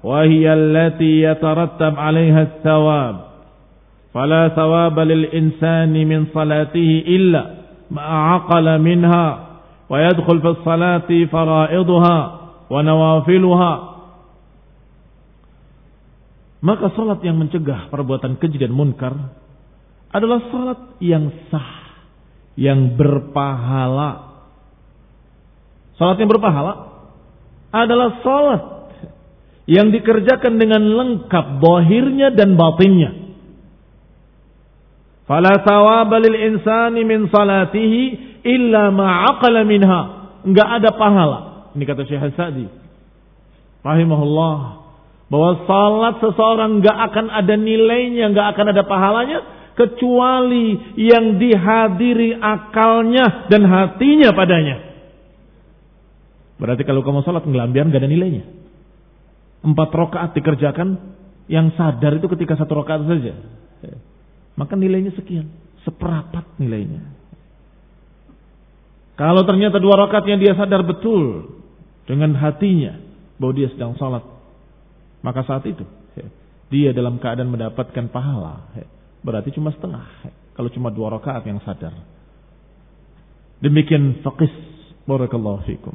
wa 0.00 0.24
hiya 0.24 0.56
allati 0.56 1.20
yatarattab 1.22 1.92
'alaiha 1.92 2.64
thawab. 2.64 3.14
Fala 4.10 4.50
thawaba 4.56 5.04
lil 5.06 5.28
insani 5.30 6.08
min 6.08 6.32
salatihi 6.32 7.04
illa 7.06 7.42
ma 7.92 8.34
'aqala 8.34 8.80
minha 8.80 9.26
wa 9.86 9.96
yadkhul 10.00 10.40
fi 10.40 10.50
salati 10.64 11.28
fara'idha 11.28 12.18
wa 12.66 12.78
nawafiluha. 12.80 13.72
Maka 16.60 16.92
salat 16.92 17.24
yang 17.24 17.40
mencegah 17.40 17.88
perbuatan 17.88 18.36
keji 18.36 18.60
dan 18.60 18.76
munkar 18.76 19.16
adalah 20.12 20.44
salat 20.52 20.80
yang 21.00 21.32
sah, 21.48 21.72
yang 22.52 23.00
berpahala. 23.00 24.44
Salat 25.96 26.20
yang 26.20 26.28
berpahala 26.28 27.00
adalah 27.72 28.20
salat 28.20 28.62
yang 29.64 29.88
dikerjakan 29.88 30.60
dengan 30.60 30.82
lengkap 30.84 31.62
bohirnya 31.64 32.34
dan 32.36 32.60
batinnya. 32.60 33.16
Fala 35.24 35.62
thawaba 35.62 36.18
lil 36.18 36.34
insani 36.34 37.06
min 37.06 37.30
salatihi 37.30 38.02
illa 38.42 38.90
ma'aqala 38.90 39.62
minha. 39.62 40.00
Enggak 40.42 40.68
ada 40.82 40.90
pahala. 40.92 41.38
Ini 41.72 41.84
kata 41.86 42.02
Syekh 42.02 42.34
Sa'di. 42.34 42.66
Rahimahullah 43.86 44.79
bahwa 45.30 45.62
salat 45.64 46.14
seseorang 46.18 46.82
nggak 46.82 46.98
akan 47.10 47.26
ada 47.30 47.54
nilainya, 47.54 48.34
nggak 48.34 48.48
akan 48.52 48.66
ada 48.74 48.82
pahalanya 48.82 49.38
kecuali 49.78 50.74
yang 50.98 51.38
dihadiri 51.38 52.36
akalnya 52.36 53.46
dan 53.46 53.62
hatinya 53.64 54.34
padanya. 54.34 54.76
Berarti 56.60 56.82
kalau 56.84 57.00
kamu 57.00 57.24
salat 57.24 57.46
ngelambian 57.46 57.88
nggak 57.88 58.02
ada 58.02 58.10
nilainya. 58.10 58.44
Empat 59.64 59.88
rakaat 59.94 60.34
dikerjakan, 60.34 60.98
yang 61.46 61.72
sadar 61.78 62.18
itu 62.18 62.26
ketika 62.34 62.58
satu 62.58 62.82
rakaat 62.82 63.06
saja. 63.06 63.38
Maka 64.58 64.76
nilainya 64.76 65.14
sekian, 65.16 65.48
seperapat 65.86 66.44
nilainya. 66.60 67.06
Kalau 69.16 69.44
ternyata 69.44 69.80
dua 69.80 70.04
rakaatnya 70.04 70.36
dia 70.40 70.52
sadar 70.56 70.84
betul 70.84 71.54
dengan 72.08 72.36
hatinya 72.36 72.98
bahwa 73.36 73.52
dia 73.52 73.68
sedang 73.72 73.96
salat, 73.96 74.24
maka 75.20 75.44
saat 75.44 75.64
itu 75.68 75.84
dia 76.70 76.94
dalam 76.94 77.18
keadaan 77.18 77.50
mendapatkan 77.50 78.06
pahala. 78.14 78.70
Berarti 79.26 79.50
cuma 79.52 79.74
setengah. 79.74 80.06
Kalau 80.54 80.70
cuma 80.70 80.88
dua 80.94 81.10
rakaat 81.18 81.42
yang 81.44 81.58
sadar. 81.66 81.92
Demikian 83.58 84.22
faqis. 84.22 84.54
Barakallahu 85.04 85.66
fikum. 85.66 85.92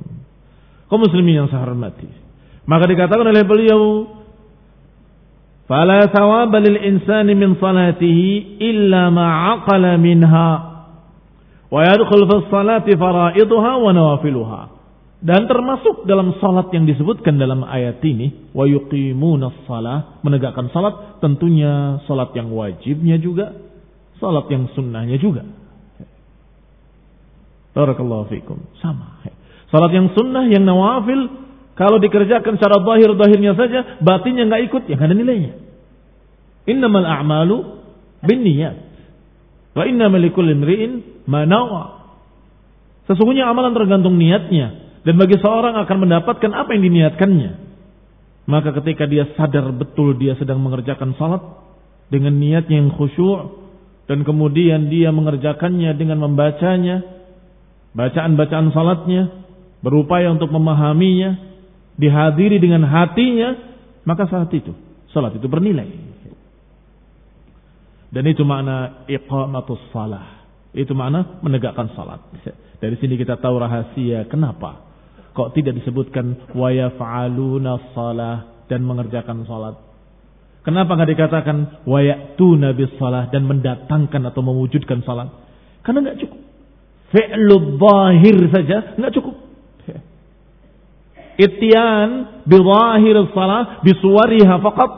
Kau 0.91 0.99
muslimin 0.99 1.39
yang 1.39 1.47
saya 1.47 1.63
hormati. 1.63 2.11
Maka 2.67 2.91
dikatakan 2.91 3.23
oleh 3.23 3.47
beliau. 3.47 3.81
Fala 5.65 6.11
thawaba 6.11 6.59
lil 6.61 6.77
insani 6.77 7.33
min 7.33 7.55
salatihi 7.55 8.59
illa 8.59 9.07
ma'aqala 9.09 9.95
minha. 9.95 10.51
Wa 11.71 11.81
yadkhul 11.87 12.27
fi 12.27 12.35
salati 12.51 12.93
faraiduha 12.99 13.71
wa 13.79 13.89
nawafiluha. 13.95 14.61
Dan 15.25 15.49
termasuk 15.49 16.05
dalam 16.05 16.37
salat 16.37 16.69
yang 16.69 16.85
disebutkan 16.85 17.41
dalam 17.41 17.65
ayat 17.65 17.97
ini, 18.05 18.53
wa 18.53 18.69
yuqimuna 18.69 19.65
salah, 19.65 20.21
menegakkan 20.21 20.69
salat, 20.69 21.17
tentunya 21.17 21.97
salat 22.05 22.29
yang 22.37 22.53
wajibnya 22.53 23.17
juga, 23.17 23.57
salat 24.21 24.45
yang 24.53 24.69
sunnahnya 24.77 25.17
juga. 25.17 25.41
Barakallahu 27.73 28.29
fikum. 28.29 28.69
Sama. 28.77 29.25
Salat 29.73 29.97
yang 29.97 30.13
sunnah, 30.13 30.45
yang 30.45 30.61
nawafil, 30.61 31.25
kalau 31.73 31.97
dikerjakan 31.97 32.61
secara 32.61 32.85
zahir-zahirnya 32.85 33.57
saja, 33.57 33.79
batinnya 34.05 34.45
nggak 34.45 34.61
ikut, 34.69 34.83
yang 34.93 35.01
ada 35.09 35.17
nilainya. 35.17 35.57
Innamal 36.69 37.01
a'malu 37.01 37.81
bin 38.21 38.45
niyat. 38.45 38.77
Wa 39.73 39.89
innamal 39.89 40.21
likulli 40.21 40.53
imri'in 40.53 41.25
ma 41.25 41.49
Sesungguhnya 43.09 43.49
amalan 43.49 43.73
tergantung 43.73 44.21
niatnya. 44.21 44.84
Dan 45.05 45.21
bagi 45.21 45.37
seorang 45.37 45.77
akan 45.85 45.97
mendapatkan 46.01 46.51
apa 46.51 46.73
yang 46.73 46.83
diniatkannya. 46.89 47.51
Maka 48.49 48.73
ketika 48.81 49.05
dia 49.05 49.29
sadar 49.37 49.69
betul 49.69 50.17
dia 50.17 50.33
sedang 50.37 50.61
mengerjakan 50.65 51.13
salat 51.17 51.41
dengan 52.09 52.33
niatnya 52.37 52.81
yang 52.81 52.93
khusyuk 52.93 53.65
dan 54.05 54.21
kemudian 54.21 54.89
dia 54.89 55.09
mengerjakannya 55.09 55.97
dengan 55.97 56.21
membacanya 56.21 57.01
bacaan-bacaan 57.97 58.69
salatnya 58.69 59.33
berupaya 59.81 60.29
untuk 60.29 60.53
memahaminya 60.53 61.41
dihadiri 61.97 62.61
dengan 62.61 62.85
hatinya 62.85 63.57
maka 64.05 64.29
saat 64.29 64.53
itu 64.53 64.77
salat 65.09 65.33
itu 65.33 65.49
bernilai. 65.49 65.89
Dan 68.13 68.29
itu 68.29 68.45
makna 68.45 69.09
iqamatus 69.09 69.89
salah. 69.89 70.45
Itu 70.69 70.93
makna 70.93 71.41
menegakkan 71.41 71.89
salat. 71.97 72.21
Dari 72.77 72.95
sini 73.01 73.17
kita 73.17 73.41
tahu 73.41 73.57
rahasia 73.57 74.29
kenapa 74.29 74.84
Kok 75.35 75.51
tidak 75.51 75.83
disebutkan 75.83 76.55
wa 76.55 76.71
yaf'aluna 76.71 77.91
salah 77.91 78.63
dan 78.71 78.87
mengerjakan 78.87 79.43
salat? 79.43 79.75
Kenapa 80.63 80.95
nggak 80.97 81.11
dikatakan 81.11 81.57
wa 81.85 81.99
ya'tuna 81.99 82.73
bis 82.73 82.89
salah 82.97 83.27
dan 83.29 83.45
mendatangkan 83.45 84.31
atau 84.31 84.41
mewujudkan 84.41 85.03
salat? 85.03 85.29
Karena 85.83 86.07
nggak 86.07 86.19
cukup. 86.23 86.41
Fi'lu 87.13 87.55
zahir 87.77 88.37
saja 88.49 88.77
nggak 88.97 89.13
cukup. 89.13 89.35
Ityan 91.35 92.09
bi 92.47 92.55
zahir 92.55 93.15
salah 93.35 93.83
bi 93.83 93.91
suwariha 93.91 94.55
faqat 94.63 94.91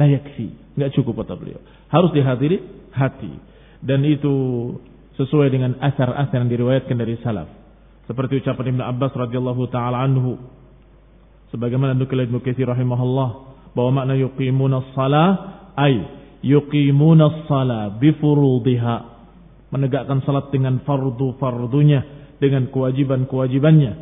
la 0.00 0.06
yakfi. 0.08 0.48
Nggak 0.74 0.90
cukup 0.96 1.22
kata 1.22 1.36
beliau. 1.36 1.60
Harus 1.92 2.10
dihadiri 2.10 2.88
hati. 2.90 3.30
Dan 3.84 4.02
itu 4.02 4.34
sesuai 5.14 5.52
dengan 5.52 5.78
asar-asar 5.78 6.42
yang 6.42 6.50
diriwayatkan 6.50 6.96
dari 6.98 7.20
salaf. 7.22 7.63
Seperti 8.04 8.44
ucapan 8.44 8.76
Ibn 8.76 8.82
Abbas 8.84 9.12
radhiyallahu 9.16 9.62
taala 9.72 10.04
anhu. 10.04 10.36
Sebagaimana 11.48 11.96
nukil 11.96 12.28
Ibnu 12.28 12.44
Katsir 12.44 12.68
rahimahullah 12.68 13.28
bahwa 13.72 14.02
makna 14.02 14.14
yuqimuna 14.18 14.92
shalah 14.92 15.28
ay 15.78 16.04
yuqimuna 16.44 17.48
shalah 17.48 17.96
bi 17.96 18.12
furudiha. 18.12 19.16
Menegakkan 19.72 20.22
salat 20.22 20.54
dengan 20.54 20.84
fardu-fardunya, 20.86 22.30
dengan 22.38 22.70
kewajiban-kewajibannya. 22.70 23.92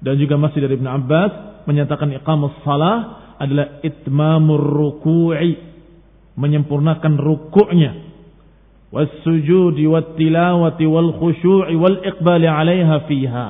Dan 0.00 0.14
juga 0.16 0.40
masih 0.40 0.64
dari 0.64 0.80
Ibn 0.80 0.88
Abbas 0.88 1.32
menyatakan 1.68 2.14
iqamus 2.16 2.62
salah 2.64 3.20
adalah 3.36 3.82
itmamur 3.84 4.62
ruku'i, 4.62 5.58
menyempurnakan 6.38 7.18
rukuknya 7.18 8.11
والسجود 8.91 9.79
والتلاوة 9.79 10.79
والخشوع 10.79 11.65
والإقبال 11.71 12.43
عليها 12.47 12.97
فيها. 12.97 13.47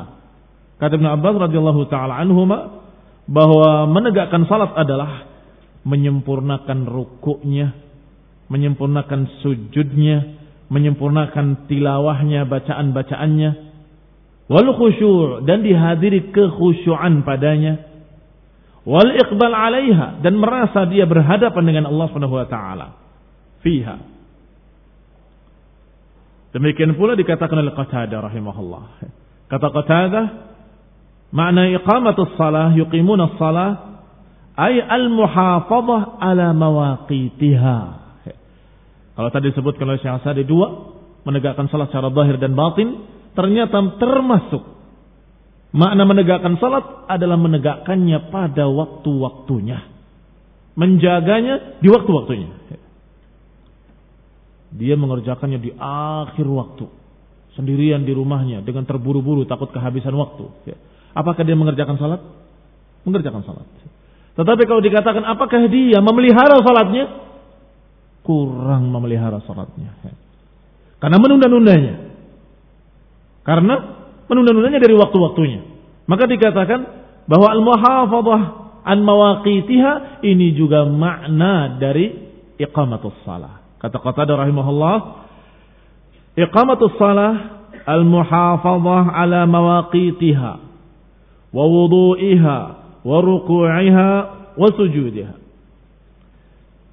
Kata 0.78 0.94
Ibn 0.94 1.08
Abbas 1.10 1.50
radhiyallahu 1.50 1.90
taala 1.90 2.22
anhuma 2.22 2.86
bahwa 3.26 3.90
menegakkan 3.90 4.46
salat 4.46 4.78
adalah 4.78 5.26
menyempurnakan 5.82 6.86
rukuknya, 6.86 7.74
menyempurnakan 8.46 9.42
sujudnya, 9.42 10.38
menyempurnakan 10.70 11.66
tilawahnya, 11.66 12.46
bacaan-bacaannya, 12.46 13.52
wal 14.54 14.70
khusyu' 14.78 15.50
dan 15.50 15.66
dihadiri 15.66 16.30
kekhusyuan 16.30 17.26
padanya, 17.26 17.82
wal 18.86 19.18
iqbal 19.18 19.54
'alaiha 19.54 20.22
dan 20.22 20.38
merasa 20.38 20.86
dia 20.86 21.10
berhadapan 21.10 21.64
dengan 21.66 21.90
Allah 21.90 22.06
Subhanahu 22.14 22.38
wa 22.38 22.46
taala. 22.46 22.88
Fiha 23.66 24.18
Demikian 26.53 26.93
pula 27.01 27.17
dikatakan 27.17 27.57
oleh 27.57 27.73
Qatadah 27.73 28.29
rahimahullah. 28.29 28.85
Kata 29.49 29.69
Qatadah, 29.73 30.25
makna 31.33 31.69
iqamatus 31.73 32.37
salah, 32.37 32.77
yuqimuna 32.77 33.41
salah, 33.41 33.71
ay 34.57 34.85
al-muhafadhah 34.85 36.21
ala 36.21 36.53
mawaqitiha. 36.53 37.79
Kalau 39.13 39.29
tadi 39.29 39.53
disebutkan 39.53 39.85
oleh 39.89 40.01
Syekh 40.01 40.25
Asadi 40.25 40.45
dua, 40.45 40.93
menegakkan 41.25 41.69
salat 41.69 41.89
secara 41.93 42.13
zahir 42.13 42.37
dan 42.37 42.53
batin, 42.53 43.01
ternyata 43.33 43.81
termasuk 43.97 44.65
makna 45.73 46.05
menegakkan 46.05 46.61
salat 46.61 47.09
adalah 47.09 47.41
menegakkannya 47.41 48.29
pada 48.29 48.69
waktu-waktunya. 48.69 49.89
Menjaganya 50.73 51.81
di 51.85 51.89
waktu-waktunya. 51.93 52.81
Dia 54.73 54.97
mengerjakannya 54.97 55.61
di 55.61 55.71
akhir 55.77 56.47
waktu. 56.49 56.89
Sendirian 57.53 58.09
di 58.09 58.17
rumahnya 58.17 58.65
dengan 58.65 58.89
terburu-buru 58.89 59.45
takut 59.45 59.69
kehabisan 59.69 60.17
waktu. 60.17 60.49
Ya. 60.65 60.77
Apakah 61.13 61.45
dia 61.45 61.53
mengerjakan 61.53 62.01
salat? 62.01 62.21
Mengerjakan 63.05 63.45
salat. 63.45 63.69
Tetapi 64.33 64.63
kalau 64.65 64.81
dikatakan 64.81 65.21
apakah 65.29 65.69
dia 65.69 66.01
memelihara 66.01 66.57
salatnya? 66.65 67.05
Kurang 68.25 68.89
memelihara 68.89 69.45
salatnya. 69.45 69.93
Ya. 70.01 70.15
Karena 70.97 71.21
menunda-nundanya. 71.21 71.95
Karena 73.45 73.75
menunda-nundanya 74.31 74.81
dari 74.81 74.95
waktu-waktunya. 74.97 75.61
Maka 76.09 76.25
dikatakan 76.25 76.81
bahwa 77.29 77.53
al-muhafadhah 77.53 78.43
an 78.83 78.99
mawaqitiha 79.03 80.25
ini 80.27 80.57
juga 80.57 80.87
makna 80.89 81.77
dari 81.79 82.11
iqamatus 82.59 83.15
salah. 83.23 83.62
Kata 83.83 83.99
Qatadah 83.99 84.47
rahimahullah, 84.47 84.97
iqamatus 86.39 86.95
salah 87.03 87.67
al-muhafazah 87.83 89.11
ala 89.11 89.43
mawaqitiha 89.51 90.53
wa 91.51 91.65
wudu'iha 91.67 92.59
wa 93.03 93.17
ruku'iha 93.19 94.11
wa 94.55 94.69
sujudiha. 94.71 95.35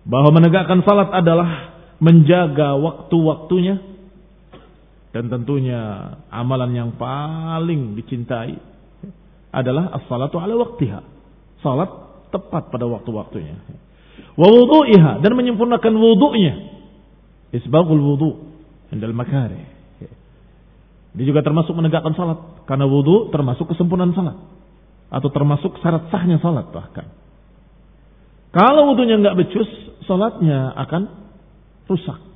Bahwa 0.10 0.30
menegakkan 0.34 0.82
salat 0.82 1.14
adalah 1.14 1.78
menjaga 2.02 2.74
waktu-waktunya 2.80 3.78
dan 5.14 5.30
tentunya 5.30 6.16
amalan 6.34 6.74
yang 6.74 6.90
paling 6.98 7.94
dicintai 7.94 8.58
adalah 9.54 9.94
as-salatu 9.98 10.42
ala 10.42 10.58
waktiha. 10.58 11.06
Salat 11.62 11.90
tepat 12.34 12.74
pada 12.74 12.86
waktu-waktunya. 12.90 13.58
Wa 14.34 14.48
wudu'iha 14.48 15.22
dan 15.22 15.32
menyempurnakan 15.38 15.94
wudu'nya. 15.94 16.79
Isbagul 17.50 17.98
wudu' 17.98 18.36
indal 18.94 19.14
makarih. 19.14 19.80
Dia 21.10 21.26
juga 21.26 21.42
termasuk 21.42 21.74
menegakkan 21.74 22.14
salat 22.14 22.38
karena 22.70 22.86
wudu 22.86 23.34
termasuk 23.34 23.74
kesempurnaan 23.74 24.14
salat 24.14 24.38
atau 25.10 25.30
termasuk 25.34 25.82
syarat 25.82 26.06
sahnya 26.14 26.38
salat 26.38 26.70
bahkan. 26.70 27.10
Kalau 28.54 28.94
wudunya 28.94 29.18
nggak 29.18 29.38
becus, 29.38 29.70
salatnya 30.06 30.74
akan 30.78 31.02
rusak. 31.90 32.30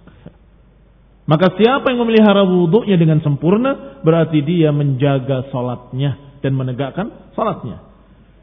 Maka 1.23 1.55
siapa 1.55 1.87
yang 1.87 2.03
memelihara 2.03 2.43
wudhunya 2.43 2.99
dengan 2.99 3.23
sempurna, 3.23 4.03
berarti 4.03 4.43
dia 4.43 4.75
menjaga 4.75 5.47
salatnya 5.55 6.35
dan 6.43 6.51
menegakkan 6.51 7.31
salatnya. 7.31 7.79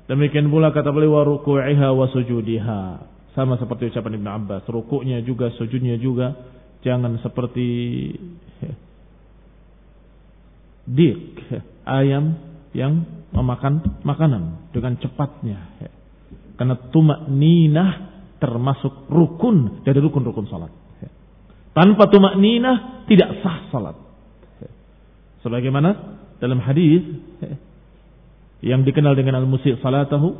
Demikian 0.09 0.49
pula 0.49 0.73
kata 0.73 0.89
beliau 0.91 1.21
wa 1.21 1.23
ruku'iha 1.29 1.89
wa 1.93 2.07
sujudiha. 2.09 2.83
Sama 3.37 3.61
seperti 3.61 3.95
ucapan 3.95 4.19
Ibn 4.19 4.29
Abbas, 4.43 4.63
rukuknya 4.67 5.23
juga, 5.23 5.55
sujudnya 5.55 6.01
juga. 6.01 6.35
Jangan 6.81 7.21
seperti 7.21 7.69
dik, 10.89 11.21
ayam 11.85 12.41
yang 12.73 13.05
memakan 13.31 14.03
makanan 14.03 14.73
dengan 14.73 14.97
cepatnya. 14.99 15.59
Karena 16.57 16.77
tumak 16.91 17.29
ninah 17.29 18.11
termasuk 18.41 19.09
rukun 19.13 19.85
dari 19.85 20.01
rukun-rukun 20.01 20.49
salat. 20.49 20.73
Tanpa 21.77 22.11
tumak 22.11 22.41
ninah 22.41 23.07
tidak 23.07 23.45
sah 23.45 23.59
salat. 23.71 23.97
Sebagaimana 25.41 26.21
dalam 26.41 26.61
hadis 26.61 27.05
yang 28.61 28.85
dikenal 28.85 29.17
dengan 29.17 29.41
al-musi' 29.41 29.77
salatahu 29.81 30.37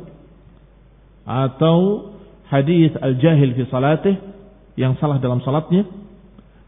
atau 1.25 1.77
hadis 2.49 2.93
al-jahil 2.97 3.53
fi 3.57 3.61
salatih 3.69 4.15
yang 4.77 4.97
salah 5.01 5.17
dalam 5.17 5.41
salatnya 5.41 6.00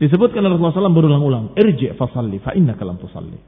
disebutkan 0.03 0.43
oleh 0.43 0.59
Rasulullah 0.59 0.91
SAW 0.91 0.97
berulang-ulang 0.99 1.45
irji' 1.55 1.95
fasalli 1.95 2.43
fa 2.43 2.51
innaka 2.51 2.83
lam 2.83 2.99
tusalli 2.99 3.39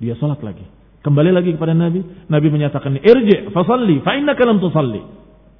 dia 0.00 0.16
salat 0.16 0.40
lagi 0.40 0.64
kembali 1.04 1.30
lagi 1.36 1.52
kepada 1.52 1.76
Nabi 1.76 2.00
Nabi 2.32 2.48
menyatakan 2.48 2.96
irji' 3.04 3.52
fasalli 3.52 4.00
fa 4.00 4.16
innaka 4.16 4.42
lam 4.48 4.56
tusalli 4.64 5.04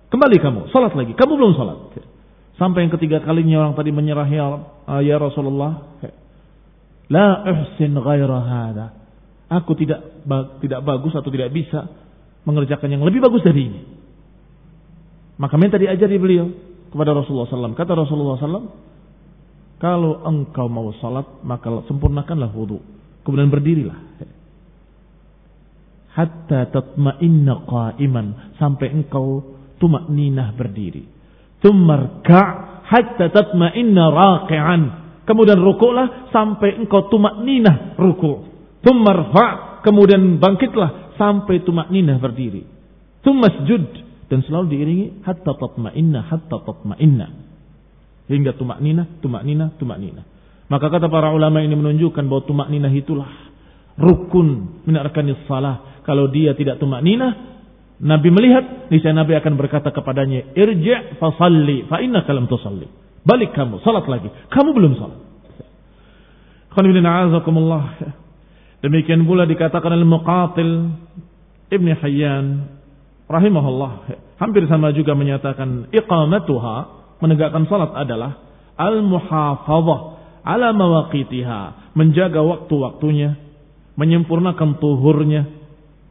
kembali 0.08 0.36
kamu 0.40 0.60
salat 0.72 0.96
lagi 0.96 1.12
kamu 1.12 1.32
belum 1.36 1.52
salat 1.60 1.78
Sampai 2.56 2.88
yang 2.88 2.92
ketiga 2.96 3.20
kalinya 3.20 3.68
orang 3.68 3.76
tadi 3.76 3.92
menyerah 3.92 4.28
ya, 4.32 4.44
ah, 4.88 5.00
ya 5.04 5.20
Rasulullah. 5.20 6.00
La 7.12 7.44
uhsin 7.44 7.92
ghaira 7.92 8.40
hada. 8.40 8.86
Aku 9.46 9.76
tidak 9.76 10.24
tidak 10.64 10.80
bagus 10.82 11.12
atau 11.14 11.28
tidak 11.30 11.52
bisa 11.52 11.86
mengerjakan 12.48 12.96
yang 12.96 13.04
lebih 13.04 13.22
bagus 13.22 13.44
dari 13.44 13.62
ini. 13.70 13.80
Maka 15.36 15.54
minta 15.60 15.76
diajari 15.76 16.16
beliau 16.16 16.48
kepada 16.88 17.12
Rasulullah 17.12 17.46
SAW. 17.46 17.76
Kata 17.76 17.92
Rasulullah 17.92 18.40
SAW, 18.40 18.72
kalau 19.76 20.24
engkau 20.24 20.72
mau 20.72 20.88
salat 21.00 21.44
maka 21.44 21.68
sempurnakanlah 21.84 22.48
wudhu. 22.48 22.80
Kemudian 23.20 23.52
berdirilah. 23.52 23.98
Hatta 26.16 26.72
tatma'inna 26.72 27.68
qa'iman. 27.68 28.56
Sampai 28.56 28.88
engkau 28.88 29.44
tumak 29.76 30.08
ninah 30.08 30.56
berdiri. 30.56 31.04
Tummarka 31.60 32.42
hatta 32.88 33.28
tatma'inna 33.28 34.04
raqi'an. 34.08 34.82
Kemudian 35.28 35.60
rukuklah 35.60 36.32
sampai 36.32 36.80
engkau 36.80 37.12
tumak 37.12 37.44
ninah 37.44 37.98
ruku. 38.00 38.48
Tummarfa 38.80 39.82
kemudian 39.84 40.40
bangkitlah 40.40 41.18
sampai 41.20 41.60
tumak 41.66 41.92
ninah 41.92 42.16
berdiri. 42.16 42.64
Tumasjud 43.20 43.84
dan 44.32 44.40
selalu 44.46 44.66
diiringi 44.72 45.06
hatta 45.26 45.52
tatma'inna 45.52 46.24
hatta 46.30 46.64
tatma'inna. 46.64 47.45
Hingga 48.26 48.58
tumak 48.58 48.82
ninah, 48.82 49.06
tumak 49.22 49.46
ninah, 49.46 49.74
tumak 49.78 49.98
ninah. 50.02 50.24
Maka 50.66 50.90
kata 50.90 51.06
para 51.06 51.30
ulama 51.30 51.62
ini 51.62 51.78
menunjukkan 51.78 52.26
bahwa 52.26 52.42
tumak 52.42 52.68
ninah 52.70 52.90
itulah 52.90 53.30
rukun 53.98 54.82
min 54.82 54.96
arkanis 54.98 55.38
salah. 55.46 56.02
Kalau 56.02 56.26
dia 56.30 56.54
tidak 56.58 56.82
tumak 56.82 57.02
ninah, 57.06 57.58
Nabi 58.02 58.28
melihat, 58.28 58.90
niscaya 58.92 59.14
Nabi 59.14 59.38
akan 59.38 59.54
berkata 59.56 59.88
kepadanya, 59.94 60.52
"Irji' 60.52 61.16
fasalli 61.22 61.86
fa 61.88 62.02
innaka 62.02 62.34
lam 62.34 62.50
tusalli." 62.50 62.86
Balik 63.26 63.54
kamu, 63.56 63.82
salat 63.82 64.06
lagi. 64.06 64.30
Kamu 64.52 64.70
belum 64.70 64.92
salat. 64.98 65.20
Demikian 68.84 69.24
pula 69.24 69.48
dikatakan 69.48 69.90
oleh 69.96 70.04
Muqatil 70.04 70.70
Ibn 71.72 71.88
Hayyan 72.04 72.46
rahimahullah 73.26 73.92
hampir 74.38 74.68
sama 74.70 74.94
juga 74.94 75.16
menyatakan 75.18 75.90
iqamatuha 75.90 76.95
menegakkan 77.22 77.64
salat 77.70 77.92
adalah 77.96 78.40
al-muhafazah 78.76 80.00
ala 80.46 80.70
mawaqitiha 80.70 81.92
menjaga 81.96 82.40
waktu-waktunya 82.44 83.34
menyempurnakan 83.96 84.78
tuhurnya 84.78 85.42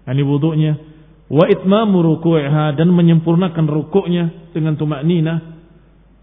yani 0.09 0.21
wudhunya 0.25 0.73
wa 1.29 1.45
itmamu 1.49 2.01
ruku'iha 2.01 2.75
dan 2.77 2.91
menyempurnakan 2.91 3.65
rukuknya 3.65 4.51
dengan 4.51 4.77
tumak 4.77 5.01
nina 5.05 5.55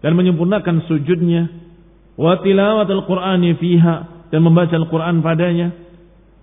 dan 0.03 0.13
menyempurnakan 0.19 0.83
sujudnya 0.87 1.47
wa 2.19 2.39
tilawatul 2.43 3.07
qur'ani 3.07 3.55
fiha 3.57 4.27
dan 4.29 4.39
membaca 4.43 4.75
Al-Qur'an 4.75 5.23
padanya 5.23 5.73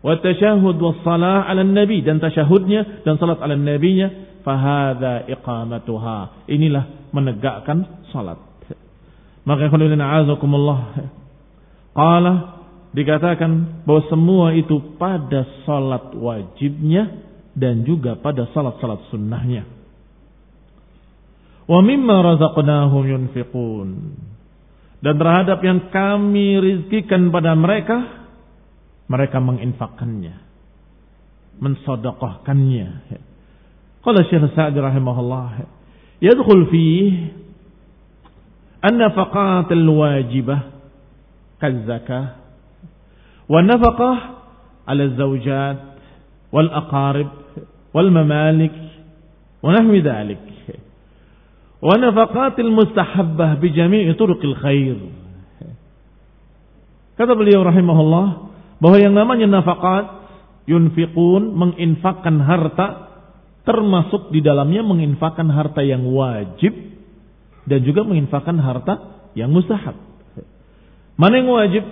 wa 0.00 0.16
tasyahud 0.16 0.76
was 0.81 0.98
salah 1.05 1.44
'ala 1.44 1.62
nabi 1.62 2.00
dan 2.00 2.18
tasyahudnya 2.18 3.05
dan 3.05 3.20
salat 3.20 3.38
'ala 3.38 3.55
nabinya 3.55 4.09
fahadha 4.40 5.29
iqamatuha. 5.29 6.48
Inilah 6.48 7.00
menegakkan 7.11 8.07
salat 8.14 8.38
maka 9.44 9.66
khulina 9.73 10.20
azakumullah 10.20 11.11
qala 11.96 12.61
dikatakan 12.90 13.83
bahwa 13.87 14.03
semua 14.11 14.46
itu 14.55 14.99
pada 14.99 15.46
salat 15.64 16.12
wajibnya 16.14 17.31
dan 17.55 17.83
juga 17.87 18.18
pada 18.18 18.46
salat-salat 18.51 19.11
sunnahnya. 19.11 19.66
Wa 21.70 21.81
mimma 21.83 22.16
razaqnahum 22.35 23.03
yunfiqun. 23.07 23.88
Dan 25.01 25.14
terhadap 25.16 25.64
yang 25.64 25.88
kami 25.88 26.61
rizkikan 26.61 27.33
pada 27.33 27.57
mereka, 27.57 28.29
mereka 29.09 29.38
menginfakkannya. 29.40 30.37
Mensodaqahkannya. 31.62 32.88
Qala 34.05 34.20
Syekh 34.29 34.51
Sa'di 34.53 34.79
rahimahullah. 34.81 35.80
Yadkhul 36.20 36.68
fih 36.68 37.12
النفقات 38.80 39.68
الواجبة 39.72 40.59
كالزكاة 41.61 42.28
والنفقة 43.48 44.12
على 44.88 45.02
الزوجات 45.04 45.80
والأقارب 46.52 47.28
والممالك 47.94 48.76
ونحو 49.62 49.94
ذلك. 49.94 50.44
ونفقات 51.83 52.56
المستحبة 52.61 53.46
بجميع 53.54 54.04
طرق 54.16 54.40
الخير. 54.44 54.96
kata 57.20 57.37
beliau 57.37 57.61
rahimahullah 57.61 58.26
bahwa 58.80 58.96
yang 58.96 59.12
namanya 59.12 59.61
nafakat 59.61 60.09
yunfiqun 60.64 61.52
menginfakkan 61.52 62.40
harta 62.40 63.10
termasuk 63.70 64.35
di 64.35 64.42
dalamnya 64.42 64.83
menginfakkan 64.83 65.46
harta 65.46 65.87
yang 65.87 66.02
wajib 66.11 66.74
dan 67.70 67.87
juga 67.87 68.02
menginfakkan 68.02 68.59
harta 68.59 69.22
yang 69.38 69.54
mustahab. 69.54 69.94
Mana 71.14 71.38
yang 71.38 71.54
wajib? 71.54 71.85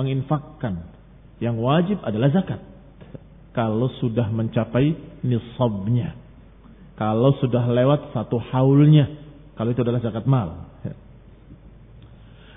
Menginfakkan. 0.00 0.88
Yang 1.36 1.56
wajib 1.60 1.98
adalah 2.00 2.32
zakat 2.32 2.64
kalau 3.52 3.92
sudah 4.00 4.32
mencapai 4.32 4.96
nisabnya. 5.20 6.16
Kalau 6.96 7.36
sudah 7.36 7.68
lewat 7.68 8.16
satu 8.16 8.40
haulnya. 8.40 9.12
Kalau 9.56 9.72
itu 9.72 9.84
adalah 9.84 10.00
zakat 10.00 10.24
mal. 10.24 10.72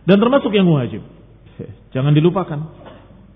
Dan 0.07 0.15
termasuk 0.15 0.51
yang 0.55 0.71
wajib. 0.71 1.03
Jangan 1.95 2.15
dilupakan. 2.15 2.59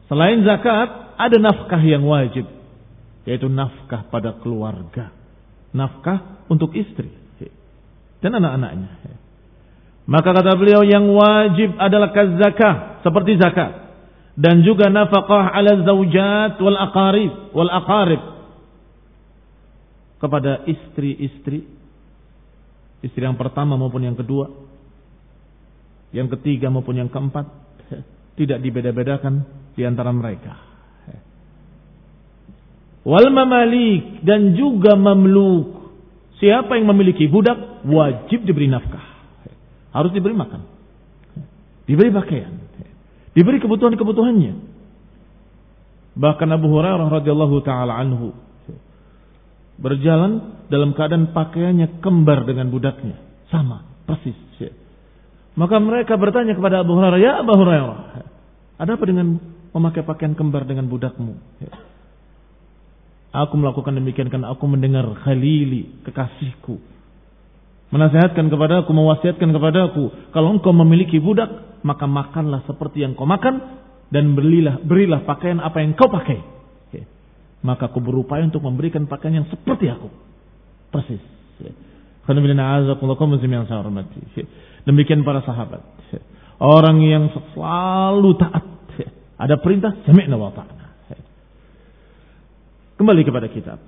Selain 0.08 0.44
zakat, 0.48 1.16
ada 1.20 1.38
nafkah 1.40 1.80
yang 1.84 2.08
wajib. 2.08 2.48
Yaitu 3.24 3.48
nafkah 3.48 4.08
pada 4.12 4.36
keluarga. 4.44 5.12
Nafkah 5.72 6.46
untuk 6.52 6.76
istri. 6.76 7.10
Dan 8.24 8.40
anak-anaknya. 8.40 9.20
Maka 10.04 10.30
kata 10.36 10.56
beliau 10.60 10.84
yang 10.84 11.08
wajib 11.12 11.76
adalah 11.80 12.12
kazakah. 12.12 13.04
Seperti 13.04 13.40
zakat 13.40 13.84
dan 14.34 14.66
juga 14.66 14.90
nafkah 14.90 15.54
ala 15.54 15.86
zaujat 15.86 16.58
wal 16.58 16.78
aqarib 16.78 17.54
wal 17.54 17.70
aqarib 17.70 18.22
kepada 20.18 20.66
istri-istri 20.66 21.70
istri 23.06 23.22
yang 23.22 23.38
pertama 23.38 23.78
maupun 23.78 24.02
yang 24.02 24.18
kedua 24.18 24.50
yang 26.14 26.30
ketiga 26.34 26.74
maupun 26.74 26.98
yang 26.98 27.10
keempat 27.14 27.46
tidak 28.40 28.58
dibeda-bedakan 28.66 29.46
di 29.78 29.86
antara 29.86 30.10
mereka 30.10 30.73
wal 33.04 33.28
mamalik 33.32 34.24
dan 34.24 34.56
juga 34.58 34.96
mamluk. 34.96 35.94
Siapa 36.40 36.76
yang 36.76 36.92
memiliki 36.92 37.32
budak 37.32 37.86
wajib 37.88 38.44
diberi 38.44 38.68
nafkah. 38.68 39.04
Harus 39.96 40.12
diberi 40.12 40.36
makan. 40.36 40.66
Diberi 41.88 42.12
pakaian. 42.12 42.52
Diberi 43.32 43.64
kebutuhan-kebutuhannya. 43.64 44.54
Bahkan 46.14 46.50
Abu 46.52 46.68
Hurairah 46.68 47.08
radhiyallahu 47.10 47.58
taala 47.66 47.98
anhu 47.98 48.36
berjalan 49.82 50.62
dalam 50.70 50.94
keadaan 50.94 51.34
pakaiannya 51.34 52.04
kembar 52.04 52.46
dengan 52.46 52.70
budaknya. 52.70 53.18
Sama 53.50 53.88
persis. 54.06 54.36
Maka 55.54 55.78
mereka 55.78 56.18
bertanya 56.18 56.58
kepada 56.58 56.82
Abu 56.82 56.98
Hurairah 56.98 57.20
ya 57.22 57.32
Abu 57.46 57.54
Hurairah 57.54 57.98
ada 58.82 58.92
apa 58.98 59.06
dengan 59.06 59.38
memakai 59.70 60.02
pakaian 60.02 60.34
kembar 60.34 60.66
dengan 60.66 60.90
budakmu 60.90 61.38
Aku 63.34 63.58
melakukan 63.58 63.98
demikian 63.98 64.30
karena 64.30 64.54
aku 64.54 64.70
mendengar 64.70 65.10
Khalili, 65.26 66.06
kekasihku. 66.06 66.78
Menasihatkan 67.90 68.46
kepada 68.46 68.86
aku, 68.86 68.94
mewasiatkan 68.94 69.50
kepada 69.50 69.90
aku. 69.90 70.14
Kalau 70.30 70.54
engkau 70.54 70.70
memiliki 70.70 71.18
budak, 71.18 71.82
maka 71.82 72.06
makanlah 72.06 72.62
seperti 72.70 73.02
yang 73.02 73.18
kau 73.18 73.26
makan. 73.26 73.82
Dan 74.14 74.38
berilah, 74.38 74.78
berilah 74.86 75.26
pakaian 75.26 75.58
apa 75.58 75.82
yang 75.82 75.98
kau 75.98 76.14
pakai. 76.14 76.54
Maka 77.66 77.90
aku 77.90 78.04
berupaya 78.04 78.46
untuk 78.46 78.62
memberikan 78.62 79.10
pakaian 79.10 79.42
yang 79.42 79.48
seperti 79.50 79.90
aku. 79.90 80.12
Persis. 80.94 81.22
Demikian 84.86 85.22
para 85.26 85.42
sahabat. 85.42 85.82
Orang 86.62 87.02
yang 87.02 87.34
selalu 87.34 88.30
taat. 88.38 88.66
Ada 89.42 89.58
perintah, 89.58 89.98
sami'na 90.06 90.38
wa. 90.38 90.54
Kembali 93.04 93.28
kepada 93.28 93.52
kitab. 93.52 93.84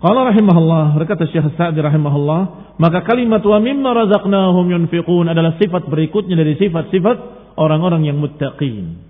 Qala 0.00 0.32
rahimahullah, 0.32 0.96
berkata 0.96 1.28
Syekh 1.28 1.52
Sa'di 1.52 1.84
rahimahullah, 1.84 2.72
maka 2.80 3.04
kalimat 3.04 3.44
wa 3.44 3.60
mimma 3.60 3.92
razaqnahum 3.92 4.72
yunfiqun 4.72 5.28
adalah 5.28 5.60
sifat 5.60 5.84
berikutnya 5.84 6.32
dari 6.32 6.56
sifat-sifat 6.56 7.16
orang-orang 7.60 8.08
yang 8.08 8.16
muttaqin. 8.16 9.04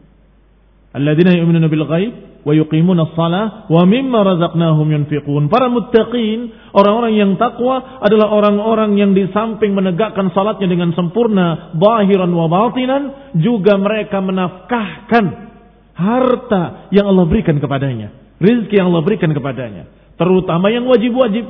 Alladzina 0.90 1.38
yu'minuna 1.38 1.70
bil 1.70 1.86
ghaib 1.86 2.42
wa 2.42 2.50
yuqimuna 2.50 3.14
shalah 3.14 3.70
wa 3.70 3.86
mimma 3.86 4.26
razaqnahum 4.26 4.90
yunfiqun. 4.90 5.54
Para 5.54 5.70
muttaqin, 5.70 6.74
orang-orang 6.74 7.14
yang 7.14 7.38
takwa 7.38 8.02
adalah 8.02 8.34
orang-orang 8.34 8.98
yang 8.98 9.14
di 9.14 9.30
samping 9.30 9.70
menegakkan 9.70 10.34
salatnya 10.34 10.66
dengan 10.66 10.90
sempurna, 10.98 11.78
zahiran 11.78 12.34
wa 12.34 12.50
batinan, 12.50 13.30
juga 13.38 13.78
mereka 13.78 14.18
menafkahkan 14.18 15.24
harta 15.94 16.90
yang 16.90 17.06
Allah 17.06 17.22
berikan 17.30 17.62
kepadanya 17.62 18.25
rizki 18.40 18.76
yang 18.76 18.92
Allah 18.92 19.04
berikan 19.04 19.32
kepadanya, 19.32 19.88
terutama 20.20 20.68
yang 20.68 20.84
wajib-wajib, 20.84 21.44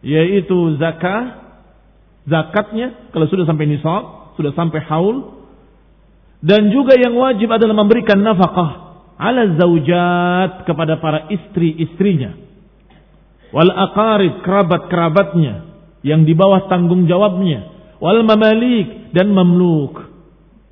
yaitu 0.00 0.58
zakah, 0.80 1.44
zakatnya 2.28 3.10
kalau 3.12 3.26
sudah 3.28 3.44
sampai 3.44 3.66
nisab, 3.68 4.34
sudah 4.36 4.52
sampai 4.56 4.80
haul, 4.88 5.46
dan 6.44 6.68
juga 6.72 6.96
yang 6.96 7.16
wajib 7.16 7.48
adalah 7.48 7.76
memberikan 7.76 8.20
nafkah 8.20 9.00
ala 9.16 9.56
zaujat 9.56 10.68
kepada 10.68 11.00
para 11.00 11.28
istri-istrinya, 11.32 12.36
wal 13.52 13.72
aqarib 13.72 14.44
kerabat-kerabatnya 14.44 15.54
yang 16.04 16.28
di 16.28 16.36
bawah 16.36 16.68
tanggung 16.68 17.08
jawabnya, 17.08 17.92
wal 18.00 18.20
mamalik 18.24 19.12
dan 19.16 19.32
mamluk, 19.32 20.12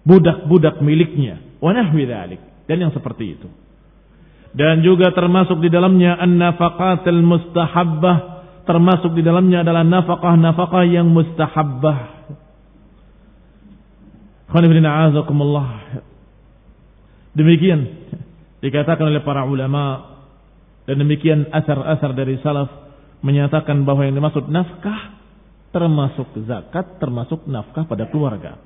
budak-budak 0.05 0.85
miliknya, 0.85 1.41
wa 1.65 1.73
nahwi 1.73 2.05
dan 2.05 2.77
yang 2.81 2.93
seperti 2.93 3.37
itu 3.41 3.64
dan 4.55 4.87
juga 4.87 5.11
termasuk 5.11 5.59
di 5.59 5.69
dalamnya 5.69 6.15
an-nafaqatul 6.15 7.23
mustahabbah. 7.27 8.19
Termasuk 8.65 9.13
di 9.13 9.21
dalamnya 9.21 9.61
adalah 9.61 9.85
nafkah-nafkah 9.85 10.89
yang 10.89 11.05
mustahabbah. 11.13 11.99
Demikian 17.35 17.81
dikatakan 18.65 19.05
oleh 19.11 19.21
para 19.21 19.45
ulama 19.45 20.17
dan 20.89 20.97
demikian 20.97 21.51
asar-asar 21.53 22.17
dari 22.17 22.41
salaf 22.41 22.71
menyatakan 23.21 23.85
bahwa 23.85 24.07
yang 24.09 24.17
dimaksud 24.17 24.49
nafkah 24.49 25.19
termasuk 25.75 26.31
zakat 26.49 27.03
termasuk 27.03 27.45
nafkah 27.45 27.85
pada 27.85 28.09
keluarga. 28.09 28.57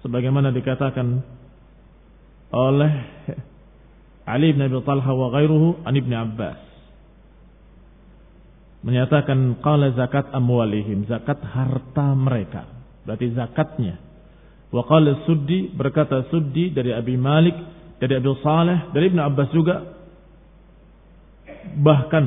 Sebagaimana 0.00 0.54
dikatakan 0.54 1.20
oleh 2.48 2.92
Ali 4.22 4.54
bin 4.54 4.62
Abi 4.62 4.78
Talha 4.86 5.10
wa 5.10 5.28
ghairuhu 5.34 5.82
an 5.82 5.94
Ibn 5.98 6.12
Abbas. 6.14 6.60
Menyatakan 8.82 9.62
qala 9.62 9.94
zakat 9.94 10.30
amwalihim 10.34 11.06
zakat 11.06 11.38
harta 11.42 12.14
mereka. 12.14 12.66
Berarti 13.06 13.26
zakatnya. 13.34 13.98
Wa 14.70 14.82
qala 14.86 15.26
suddi 15.26 15.70
berkata 15.74 16.26
suddi 16.30 16.70
dari 16.70 16.94
Abi 16.94 17.18
Malik 17.18 17.54
dari 17.98 18.18
Abi 18.18 18.30
Saleh 18.42 18.90
dari 18.94 19.10
Ibn 19.10 19.20
Abbas 19.26 19.48
juga. 19.50 19.76
Bahkan 21.78 22.24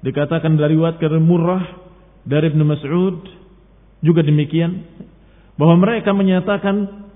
dikatakan 0.00 0.56
dari 0.56 0.76
riwayat 0.76 1.00
Murrah 1.20 1.64
dari 2.24 2.52
Ibn 2.52 2.60
Mas'ud 2.64 3.18
juga 4.04 4.20
demikian. 4.24 4.88
Bahwa 5.60 5.76
mereka 5.76 6.16
menyatakan 6.16 7.08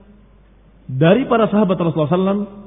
dari 0.84 1.24
para 1.24 1.48
sahabat 1.48 1.80
Rasulullah 1.80 2.12
SAW 2.12 2.63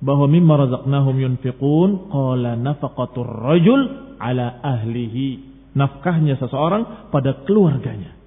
bahwa 0.00 0.26
mimma 0.26 0.54
razaqnahum 0.66 1.16
yunfiqun 1.20 2.08
qala 2.08 2.56
nafaqatur 2.56 3.28
rajul 3.28 3.80
ala 4.16 4.60
ahlihi. 4.64 5.48
Nafkahnya 5.70 6.34
seseorang 6.40 7.12
pada 7.14 7.46
keluarganya. 7.46 8.18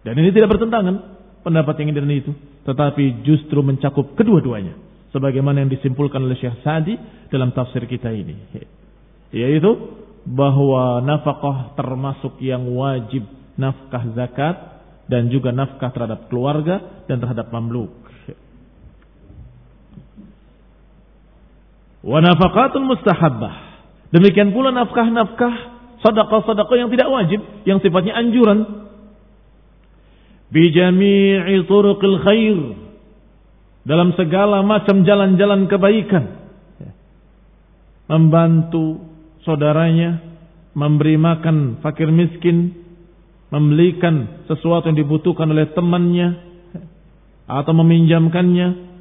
Dan 0.00 0.14
ini 0.16 0.32
tidak 0.32 0.56
bertentangan 0.56 0.96
pendapat 1.42 1.74
yang 1.82 1.92
ini 1.92 2.22
itu 2.22 2.32
tetapi 2.66 3.22
justru 3.22 3.62
mencakup 3.62 4.18
kedua-duanya 4.18 4.74
sebagaimana 5.14 5.62
yang 5.62 5.70
disimpulkan 5.70 6.18
oleh 6.18 6.34
Syekh 6.38 6.62
Sa'di 6.66 6.94
dalam 7.30 7.54
tafsir 7.54 7.86
kita 7.86 8.10
ini. 8.10 8.34
Yaitu 9.30 9.70
bahwa 10.26 11.02
nafkah 11.02 11.74
termasuk 11.78 12.38
yang 12.42 12.66
wajib 12.74 13.22
nafkah 13.54 14.02
zakat 14.14 14.56
dan 15.06 15.30
juga 15.30 15.54
nafkah 15.54 15.94
terhadap 15.94 16.26
keluarga 16.26 17.06
dan 17.06 17.22
terhadap 17.22 17.50
mamluk 17.54 18.05
Wa 22.06 22.22
nafaqatul 22.22 22.86
mustahabbah. 22.86 23.54
Demikian 24.14 24.54
pula 24.54 24.70
nafkah-nafkah 24.70 25.54
sedekah-sedekah 26.06 26.76
yang 26.78 26.90
tidak 26.94 27.08
wajib, 27.10 27.40
yang 27.66 27.82
sifatnya 27.82 28.14
anjuran. 28.14 28.86
Bi 30.54 30.70
jami'i 30.70 31.66
turuqil 31.66 32.18
khair. 32.22 32.58
Dalam 33.82 34.14
segala 34.14 34.62
macam 34.62 35.02
jalan-jalan 35.02 35.66
kebaikan. 35.66 36.24
Membantu 38.06 39.02
saudaranya, 39.42 40.22
memberi 40.78 41.18
makan 41.18 41.82
fakir 41.82 42.06
miskin, 42.14 42.86
membelikan 43.50 44.46
sesuatu 44.46 44.90
yang 44.90 44.98
dibutuhkan 44.98 45.50
oleh 45.50 45.74
temannya 45.74 46.38
atau 47.46 47.72
meminjamkannya 47.74 48.95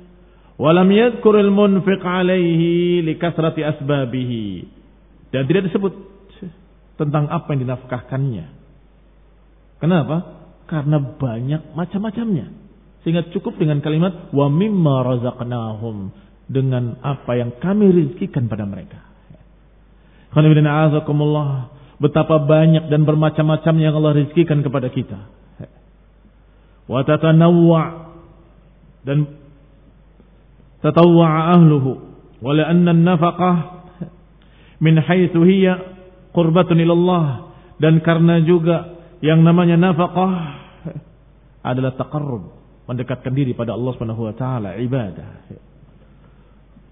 Walam 0.55 0.87
yadhkurul 0.87 1.51
munfiq 1.51 1.99
alaihi 1.99 3.03
likasrati 3.03 3.61
asbabihi. 3.63 4.45
Dan 5.35 5.51
tidak 5.51 5.67
disebut 5.67 5.93
tentang 6.95 7.27
apa 7.27 7.47
yang 7.51 7.67
dinafkahkannya. 7.67 8.45
Kenapa? 9.83 10.47
Karena 10.71 10.97
banyak 10.97 11.75
macam-macamnya. 11.75 12.47
Sehingga 13.03 13.29
cukup 13.35 13.59
dengan 13.59 13.83
kalimat 13.83 14.31
wa 14.31 14.47
mimma 14.47 14.95
razaqnahum 15.03 16.09
dengan 16.47 16.97
apa 17.03 17.35
yang 17.37 17.53
kami 17.59 17.91
rizkikan 17.91 18.47
pada 18.47 18.63
mereka. 18.63 19.03
Betapa 21.95 22.35
banyak 22.43 22.91
dan 22.91 23.07
bermacam-macam 23.07 23.75
yang 23.79 23.93
Allah 23.95 24.13
rizkikan 24.23 24.63
kepada 24.63 24.87
kita. 24.87 25.19
Wa 26.87 27.01
tatanawwa 27.03 27.83
dan 29.05 29.44
تطوع 30.85 31.29
ahluhu 31.57 31.91
ولأن 32.45 32.85
النفقة 32.85 33.51
من 34.85 34.95
حيث 35.01 35.33
min 35.33 35.73
قربة 36.29 36.69
إلى 36.69 36.93
الله 36.93 37.25
dan 37.81 37.99
karena 38.05 38.39
juga 38.45 38.95
yang 39.19 39.43
namanya 39.43 39.75
nafkah 39.75 40.31
adalah 41.65 41.97
taqarrub, 41.97 42.53
mendekatkan 42.85 43.33
diri 43.33 43.57
pada 43.57 43.73
Allah 43.73 43.91
Subhanahu 43.97 44.29
wa 44.29 44.35
taala 44.37 44.77
ibadah. 44.77 45.49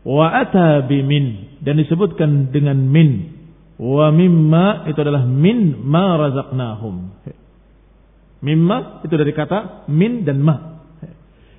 Wa 0.03 0.27
ata 0.43 0.84
bimin 0.84 1.60
dan 1.62 1.79
disebutkan 1.79 2.49
dengan 2.51 2.75
min. 2.75 3.39
Wa 3.79 4.10
mimma 4.12 4.89
itu 4.89 4.99
adalah 4.99 5.23
min 5.23 5.77
ma 5.86 6.19
razaqnahum. 6.19 6.95
Mimma 8.43 9.06
itu 9.08 9.15
dari 9.15 9.32
kata 9.32 9.88
min 9.88 10.27
dan 10.27 10.43
ma. 10.43 10.72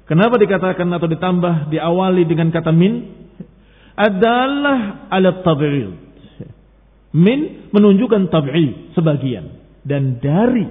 Kenapa 0.04 0.36
dikatakan 0.36 0.88
atau 0.92 1.08
ditambah 1.08 1.72
diawali 1.72 2.28
dengan 2.28 2.52
kata 2.52 2.72
min? 2.72 3.24
Adalah 3.96 5.08
ala 5.08 5.40
tab'id. 5.40 5.90
Min 7.14 7.70
menunjukkan 7.70 8.28
tab'i 8.28 8.92
sebagian 8.92 9.46
dan 9.86 10.18
dari 10.18 10.66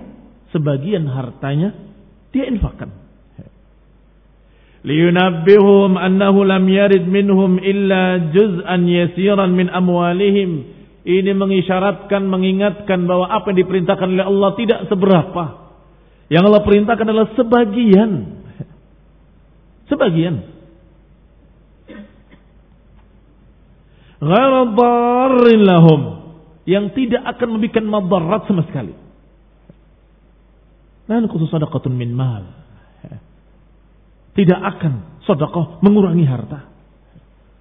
sebagian 0.51 1.07
hartanya 1.07 1.71
dia 2.35 2.45
infakkan. 2.51 2.91
Liyunabbihum 4.83 5.95
annahu 5.95 6.43
lam 6.43 6.67
yarid 6.67 7.07
minhum 7.07 7.55
illa 7.63 8.19
juz'an 8.35 8.83
yasiran 8.83 9.55
min 9.55 9.71
amwalihim. 9.71 10.75
Ini 11.03 11.31
mengisyaratkan, 11.35 12.27
mengingatkan 12.27 13.07
bahwa 13.07 13.31
apa 13.31 13.51
yang 13.51 13.63
diperintahkan 13.63 14.07
oleh 14.07 14.25
Allah 14.27 14.51
tidak 14.59 14.79
seberapa. 14.91 15.43
Yang 16.27 16.43
Allah 16.51 16.63
perintahkan 16.67 17.05
adalah 17.07 17.29
sebagian. 17.35 18.11
Sebagian. 19.91 20.35
Ghairu 24.23 24.61
lahum. 25.63 26.01
Yang 26.63 26.95
tidak 26.95 27.23
akan 27.35 27.59
membuat 27.59 27.83
madarat 27.83 28.41
sama 28.47 28.63
sekali. 28.63 28.95
Dan 31.03 31.27
khusus 31.27 31.51
sadaqatun 31.51 31.91
min 31.91 32.15
mal. 32.15 32.47
Tidak 34.33 34.59
akan 34.59 35.21
sedekah 35.27 35.83
mengurangi 35.83 36.25
harta. 36.25 36.65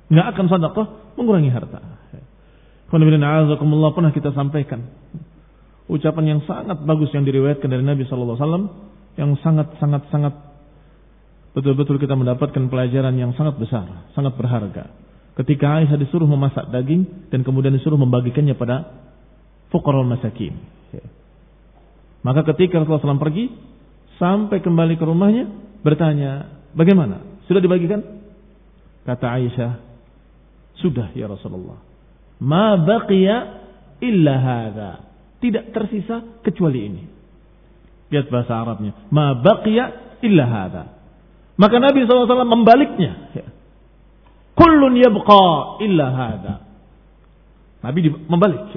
Enggak 0.09 0.27
akan 0.33 0.47
sedekah 0.49 0.87
mengurangi 1.19 1.51
harta. 1.53 1.81
Pernah 2.89 4.13
kita 4.13 4.31
sampaikan 4.37 4.85
ucapan 5.89 6.25
yang 6.37 6.41
sangat 6.49 6.81
bagus 6.85 7.13
yang 7.13 7.25
diriwayatkan 7.25 7.69
dari 7.69 7.85
Nabi 7.85 8.05
Shallallahu 8.09 8.37
Alaihi 8.37 8.45
Wasallam 8.45 8.67
yang 9.21 9.31
sangat 9.45 9.67
sangat 9.77 10.03
sangat 10.09 10.35
betul-betul 11.53 12.01
kita 12.01 12.17
mendapatkan 12.17 12.69
pelajaran 12.69 13.15
yang 13.17 13.33
sangat 13.37 13.61
besar, 13.61 14.09
sangat 14.17 14.37
berharga. 14.37 14.93
Ketika 15.33 15.81
Aisyah 15.81 15.97
disuruh 15.97 16.29
memasak 16.29 16.69
daging 16.69 17.33
dan 17.33 17.41
kemudian 17.41 17.73
disuruh 17.73 17.97
membagikannya 17.97 18.53
pada 18.53 18.89
fuqara 19.73 20.05
masakin. 20.05 20.61
Maka 22.23 22.47
ketika 22.55 22.79
Rasulullah 22.79 23.17
SAW 23.17 23.25
pergi, 23.25 23.51
sampai 24.21 24.63
kembali 24.63 24.95
ke 24.95 25.05
rumahnya, 25.09 25.51
bertanya, 25.83 26.63
bagaimana? 26.77 27.43
Sudah 27.51 27.59
dibagikan? 27.59 28.23
Kata 29.03 29.27
Aisyah, 29.41 29.73
sudah 30.79 31.11
ya 31.19 31.27
Rasulullah. 31.27 31.83
Ma 32.39 32.79
baqiya 32.79 33.37
illa 33.99 34.35
hadha. 34.39 34.93
Tidak 35.43 35.75
tersisa 35.75 36.43
kecuali 36.47 36.81
ini. 36.87 37.03
Lihat 38.15 38.31
bahasa 38.31 38.55
Arabnya. 38.55 39.11
Ma 39.11 39.35
baqiya 39.35 40.19
illa 40.23 40.45
hadha. 40.47 40.85
Maka 41.57 41.77
Nabi 41.79 42.05
SAW 42.05 42.49
membaliknya. 42.49 43.33
Kullun 44.57 44.95
yabqa 44.97 45.81
illa 45.85 46.07
hadha. 46.13 46.55
Nabi 47.83 48.09
membalik. 48.29 48.77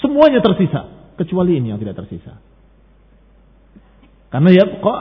Semuanya 0.00 0.40
tersisa. 0.40 1.12
Kecuali 1.16 1.56
ini 1.56 1.72
yang 1.72 1.80
tidak 1.80 1.96
tersisa. 1.96 2.36
Karena 4.28 4.52
ya 4.52 4.64
kok 4.84 4.98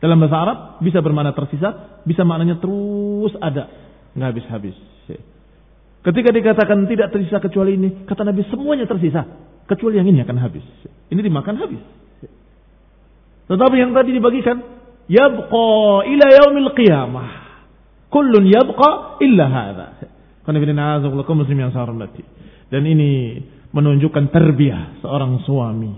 dalam 0.00 0.16
bahasa 0.20 0.36
Arab 0.38 0.58
bisa 0.80 1.00
bermakna 1.04 1.36
tersisa, 1.36 2.00
bisa 2.04 2.24
maknanya 2.24 2.56
terus 2.56 3.32
ada, 3.40 3.68
nggak 4.16 4.28
habis-habis. 4.32 4.76
Ketika 6.06 6.30
dikatakan 6.30 6.86
tidak 6.86 7.10
tersisa 7.10 7.42
kecuali 7.42 7.74
ini, 7.74 8.06
kata 8.06 8.22
Nabi 8.22 8.46
semuanya 8.46 8.86
tersisa, 8.86 9.26
kecuali 9.66 9.98
yang 9.98 10.06
ini 10.06 10.22
akan 10.22 10.38
habis. 10.38 10.62
Ini 11.10 11.18
dimakan 11.18 11.58
habis. 11.58 11.82
Tetapi 13.50 13.74
yang 13.74 13.90
tadi 13.90 14.14
dibagikan, 14.14 14.62
yabqa 15.10 15.66
ila 16.06 16.26
yaumil 16.30 16.70
qiyamah. 16.74 17.30
Kullun 18.10 18.46
yabqa 18.46 19.18
illa 19.22 19.46
yang 21.58 21.74
Dan 22.66 22.82
ini 22.86 23.10
menunjukkan 23.74 24.30
terbiah 24.30 24.98
seorang 25.02 25.42
suami 25.42 25.90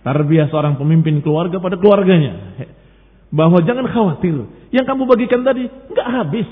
Tarbiyah 0.00 0.48
seorang 0.48 0.80
pemimpin 0.80 1.20
keluarga 1.20 1.60
pada 1.60 1.76
keluarganya. 1.76 2.56
Bahwa 3.28 3.60
jangan 3.62 3.84
khawatir. 3.84 4.48
Yang 4.72 4.84
kamu 4.88 5.02
bagikan 5.04 5.44
tadi 5.44 5.68
nggak 5.68 6.08
habis. 6.08 6.48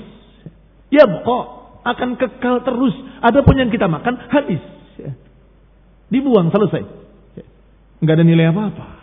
Ya 0.93 1.05
kok 1.05 1.45
akan 1.81 2.09
kekal 2.17 2.61
terus. 2.61 2.93
Adapun 3.25 3.57
yang 3.57 3.73
kita 3.73 3.89
makan 3.89 4.29
habis. 4.29 4.61
Dibuang 6.13 6.53
selesai. 6.53 6.83
Nggak 8.05 8.15
ada 8.21 8.25
nilai 8.25 8.53
apa-apa. 8.53 8.98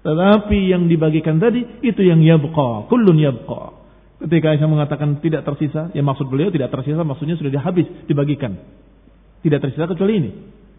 Tetapi 0.00 0.58
yang 0.72 0.88
dibagikan 0.88 1.36
tadi 1.36 1.60
itu 1.84 2.00
yang 2.00 2.24
yabqa, 2.24 2.88
kullun 2.88 3.20
yabqa. 3.20 3.76
Ketika 4.20 4.52
Aisyah 4.52 4.68
mengatakan 4.68 5.20
tidak 5.24 5.44
tersisa, 5.48 5.92
ya 5.92 6.00
maksud 6.04 6.28
beliau 6.28 6.52
tidak 6.52 6.72
tersisa 6.72 7.00
maksudnya 7.04 7.40
sudah 7.40 7.52
habis 7.60 7.88
dibagikan. 8.04 8.56
Tidak 9.40 9.60
tersisa 9.60 9.88
kecuali 9.88 10.20
ini. 10.20 10.30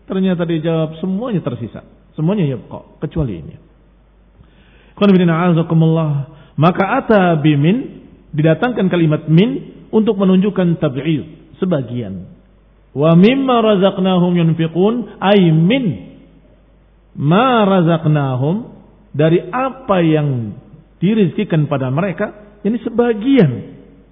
Ternyata 0.05 0.45
dia 0.45 0.61
jawab 0.61 0.97
semuanya 1.01 1.41
tersisa. 1.41 1.81
Semuanya 2.13 2.45
ya 2.45 2.57
kok 2.61 3.01
kecuali 3.01 3.41
ini. 3.41 3.55
Maka 6.57 6.83
ata 7.01 7.41
bimin 7.41 7.77
didatangkan 8.29 8.85
kalimat 8.93 9.25
min 9.25 9.49
untuk 9.89 10.17
menunjukkan 10.21 10.77
tab'id 10.77 11.57
sebagian. 11.57 12.29
Wa 12.91 13.15
mimma 13.17 13.55
razaqnahum 13.63 14.35
yunfiqun 14.35 15.17
ay 15.17 15.49
min 15.49 15.85
ma 17.15 17.63
razaqnahum 17.65 18.80
dari 19.11 19.39
apa 19.51 19.97
yang 19.99 20.55
dirizkikan 20.99 21.67
pada 21.67 21.91
mereka 21.91 22.59
ini 22.63 22.77
sebagian 22.83 23.51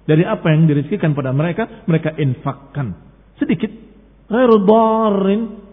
dari 0.04 0.26
apa 0.26 0.52
yang 0.52 0.68
dirizkikan 0.68 1.16
pada 1.16 1.32
mereka 1.32 1.84
mereka 1.88 2.12
infakkan 2.16 2.96
sedikit 3.40 3.70
ghairu 4.28 4.62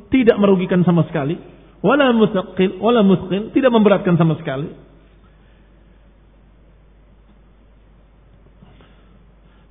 tidak 0.07 0.37
merugikan 0.39 0.87
sama 0.87 1.03
sekali 1.11 1.35
wala 1.81 2.13
mustaqil, 2.13 2.81
wala 2.81 3.01
musqil, 3.05 3.53
tidak 3.53 3.71
memberatkan 3.73 4.17
sama 4.17 4.37
sekali. 4.39 4.69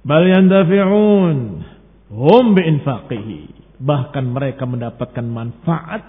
Bal 0.06 0.24
yandafi'un 0.24 1.38
hum 2.14 2.44
biinfaqihi. 2.54 3.40
Bahkan 3.76 4.24
mereka 4.32 4.64
mendapatkan 4.64 5.26
manfaat 5.26 6.02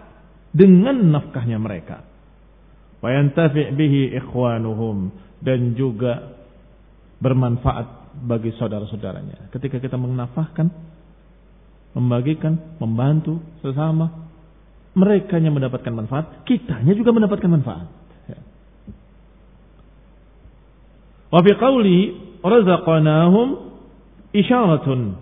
dengan 0.56 1.12
nafkahnya 1.12 1.60
mereka. 1.60 2.07
Wa 3.08 3.15
yantafi' 3.15 3.72
bihi 3.72 4.20
ikhwanuhum 4.20 5.15
dan 5.39 5.80
juga 5.80 6.36
bermanfaat 7.24 8.20
bagi 8.20 8.52
saudara-saudaranya. 8.60 9.48
Ketika 9.56 9.80
kita 9.80 9.96
menafahkan, 9.96 10.67
membagikan, 11.96 12.60
membantu 12.84 13.39
sesama, 13.63 14.28
mereka 14.91 15.39
yang 15.39 15.56
mendapatkan 15.56 15.88
manfaat, 15.96 16.43
kitanya 16.43 16.91
juga 17.00 17.15
mendapatkan 17.15 17.48
manfaat. 17.48 17.88
Ya. 18.28 18.39
Wa 21.32 21.39
fi 21.48 21.52
qawli 21.56 22.00
razaqnahum 22.43 23.48
isyaratun 24.36 25.15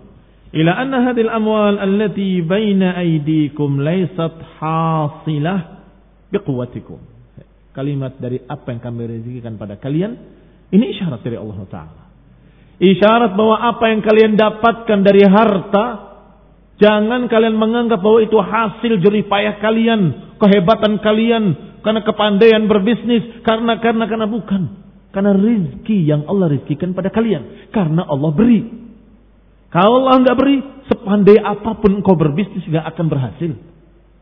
ila 0.58 0.72
anna 0.74 1.06
hadhihi 1.06 1.30
al-amwal 1.30 1.78
allati 1.78 2.42
baina 2.42 2.98
aydikum 2.98 3.78
laysat 3.78 4.58
hasilah 4.58 5.86
biquwwatikum. 6.34 7.14
Kalimat 7.76 8.16
dari 8.16 8.40
apa 8.48 8.72
yang 8.72 8.80
kami 8.80 9.04
rezekikan 9.04 9.60
pada 9.60 9.76
kalian 9.76 10.16
ini 10.72 10.96
isyarat 10.96 11.20
dari 11.20 11.36
Allah 11.36 11.60
taala. 11.68 12.02
Isyarat 12.80 13.36
bahwa 13.36 13.56
apa 13.60 13.84
yang 13.92 14.00
kalian 14.00 14.32
dapatkan 14.40 14.98
dari 15.04 15.22
harta 15.28 16.06
Jangan 16.76 17.32
kalian 17.32 17.56
menganggap 17.56 18.04
bahwa 18.04 18.20
itu 18.20 18.36
hasil 18.36 19.00
jerih 19.00 19.24
payah 19.32 19.56
kalian, 19.64 20.36
kehebatan 20.36 21.00
kalian, 21.00 21.44
karena 21.80 22.04
kepandaian 22.04 22.68
berbisnis, 22.68 23.40
karena 23.40 23.80
karena 23.80 24.04
karena 24.04 24.28
bukan. 24.28 24.84
Karena 25.08 25.32
rizki 25.32 26.04
yang 26.04 26.28
Allah 26.28 26.52
rizkikan 26.52 26.92
pada 26.92 27.08
kalian. 27.08 27.72
Karena 27.72 28.04
Allah 28.04 28.28
beri. 28.36 28.60
Kalau 29.72 30.04
Allah 30.04 30.20
nggak 30.20 30.36
beri, 30.36 30.56
sepandai 30.92 31.40
apa 31.40 31.80
pun 31.80 31.96
engkau 31.96 32.12
berbisnis 32.12 32.68
nggak 32.68 32.84
akan 32.92 33.06
berhasil. 33.08 33.52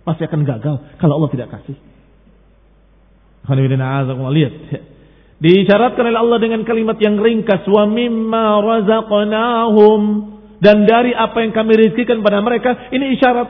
Pasti 0.07 0.23
akan 0.23 0.47
gagal 0.47 0.75
kalau 1.03 1.19
Allah 1.19 1.31
tidak 1.35 1.51
kasih. 1.51 1.75
Lihat. 4.33 4.55
Diisyaratkan 5.45 6.05
oleh 6.09 6.21
Allah 6.21 6.39
dengan 6.41 6.65
kalimat 6.65 6.97
yang 6.97 7.21
ringkas. 7.21 7.69
Wa 7.69 7.85
mimma 7.85 8.65
razaqnahum 8.65 10.03
dan 10.65 10.89
dari 10.89 11.13
apa 11.13 11.45
yang 11.45 11.53
kami 11.53 11.77
rizkikan 11.77 12.25
pada 12.25 12.41
mereka 12.41 12.89
ini 12.89 13.21
isyarat 13.21 13.49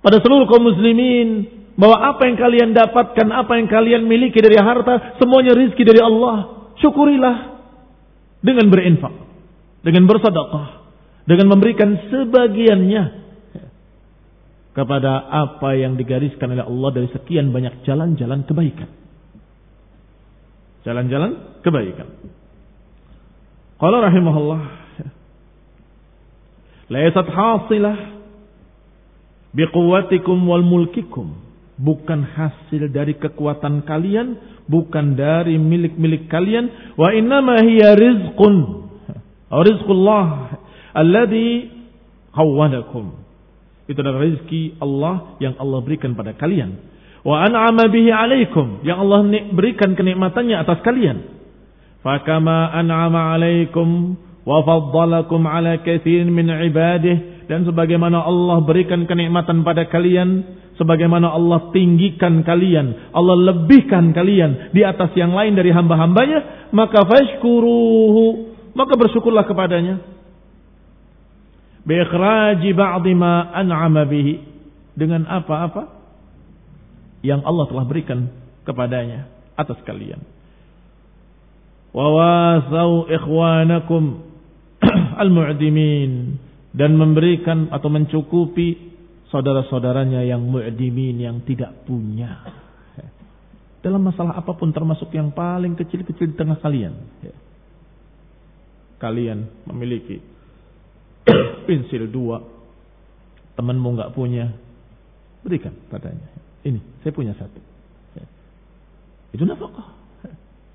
pada 0.00 0.16
seluruh 0.24 0.48
kaum 0.48 0.64
muslimin 0.64 1.28
bahwa 1.76 2.16
apa 2.16 2.24
yang 2.24 2.40
kalian 2.40 2.70
dapatkan, 2.72 3.28
apa 3.36 3.52
yang 3.60 3.68
kalian 3.68 4.02
miliki 4.08 4.40
dari 4.40 4.56
harta, 4.56 5.20
semuanya 5.20 5.52
rizki 5.52 5.84
dari 5.84 6.00
Allah. 6.00 6.72
Syukurilah 6.80 7.36
dengan 8.40 8.68
berinfak, 8.72 9.12
dengan 9.84 10.08
bersedekah, 10.08 10.66
dengan 11.28 11.46
memberikan 11.52 11.88
sebagiannya. 12.08 13.25
Kepada 14.76 15.24
apa 15.32 15.72
yang 15.72 15.96
digariskan 15.96 16.52
oleh 16.52 16.68
Allah 16.68 16.90
dari 16.92 17.08
sekian 17.08 17.48
banyak 17.48 17.80
jalan-jalan 17.88 18.44
kebaikan. 18.44 18.92
Jalan-jalan 20.84 21.32
kebaikan. 21.64 22.08
Qala 23.80 24.04
rahimahullah 24.04 24.86
Laysat 26.86 27.26
hasilah 27.26 27.98
biquwwatikum 29.50 30.38
wal 30.46 30.62
mulkikum 30.62 31.46
bukan 31.76 32.24
hasil 32.24 32.88
dari 32.92 33.16
kekuatan 33.16 33.84
kalian, 33.84 34.40
bukan 34.66 35.16
dari 35.16 35.60
milik-milik 35.60 36.28
kalian, 36.32 36.96
wa 36.96 37.12
innama 37.12 37.60
hiya 37.60 37.96
rizqun. 37.96 38.88
Rizqullah 39.52 40.56
alladhi 40.96 41.70
khawwanakum. 42.32 43.25
Itu 43.86 44.02
adalah 44.02 44.18
rezeki 44.22 44.82
Allah 44.82 45.38
yang 45.38 45.54
Allah 45.62 45.78
berikan 45.78 46.18
pada 46.18 46.34
kalian. 46.34 46.74
Wa 47.22 47.46
an'ama 47.46 47.86
bihi 47.86 48.10
alaikum. 48.10 48.82
Yang 48.82 48.98
Allah 49.02 49.20
berikan 49.54 49.94
kenikmatannya 49.94 50.56
atas 50.58 50.82
kalian. 50.82 51.22
Fakama 52.02 52.70
an'ama 52.74 53.34
alaikum 53.34 54.14
wa 54.46 54.62
faddalakum 54.62 55.46
ala 55.46 55.78
kathirin 55.86 56.30
min 56.34 56.50
ibadih. 56.50 57.46
Dan 57.46 57.62
sebagaimana 57.62 58.26
Allah 58.26 58.58
berikan 58.66 59.06
kenikmatan 59.06 59.62
pada 59.62 59.86
kalian. 59.86 60.58
Sebagaimana 60.82 61.30
Allah 61.30 61.70
tinggikan 61.70 62.42
kalian. 62.42 63.14
Allah 63.14 63.54
lebihkan 63.54 64.10
kalian 64.10 64.74
di 64.74 64.82
atas 64.82 65.14
yang 65.14 65.30
lain 65.30 65.54
dari 65.54 65.70
hamba-hambanya. 65.70 66.70
Maka 66.74 67.06
fashkuruhu. 67.06 68.54
Maka 68.74 68.98
bersyukurlah 68.98 69.46
kepadanya 69.46 70.15
biikhraji 71.86 72.70
ba'dhi 72.74 73.12
ma 73.14 73.54
an'ama 73.54 74.04
bihi 74.04 74.34
dengan 74.98 75.24
apa-apa 75.24 75.94
yang 77.22 77.46
Allah 77.46 77.64
telah 77.70 77.86
berikan 77.86 78.28
kepadanya 78.66 79.30
atas 79.54 79.78
kalian. 79.86 80.20
Wa 81.94 82.06
wasau 82.12 83.08
ikhwanakum 83.08 84.20
al-mu'dimin 85.22 86.36
dan 86.76 86.92
memberikan 86.92 87.72
atau 87.72 87.88
mencukupi 87.88 88.92
saudara-saudaranya 89.32 90.26
yang 90.28 90.44
mu'dimin 90.44 91.16
yang 91.22 91.40
tidak 91.46 91.72
punya. 91.88 92.44
Dalam 93.80 94.02
masalah 94.02 94.34
apa 94.34 94.50
pun 94.58 94.74
termasuk 94.74 95.14
yang 95.14 95.30
paling 95.30 95.78
kecil-kecil 95.78 96.34
di 96.34 96.36
tengah 96.36 96.58
kalian. 96.58 96.94
Kalian 98.98 99.46
memiliki 99.70 100.18
pensil 101.66 102.06
dua, 102.08 102.42
temanmu 103.58 103.98
nggak 103.98 104.12
punya, 104.14 104.54
berikan 105.42 105.74
padanya. 105.90 106.30
Ini 106.66 107.02
saya 107.02 107.12
punya 107.14 107.34
satu. 107.38 107.76
Itu 109.36 109.44
nafkah. 109.44 109.92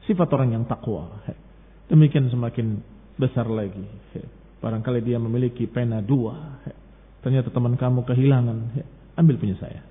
Sifat 0.05 0.29
orang 0.37 0.53
yang 0.53 0.63
takwa. 0.69 1.09
Demikian 1.89 2.29
semakin 2.29 2.77
besar 3.17 3.49
lagi. 3.49 3.81
Barangkali 4.61 5.01
dia 5.01 5.17
memiliki 5.17 5.65
pena 5.65 5.99
dua. 5.99 6.61
Ternyata 7.25 7.49
teman 7.49 7.73
kamu 7.73 8.05
kehilangan. 8.05 8.57
Ambil 9.17 9.41
punya 9.41 9.57
saya. 9.57 9.81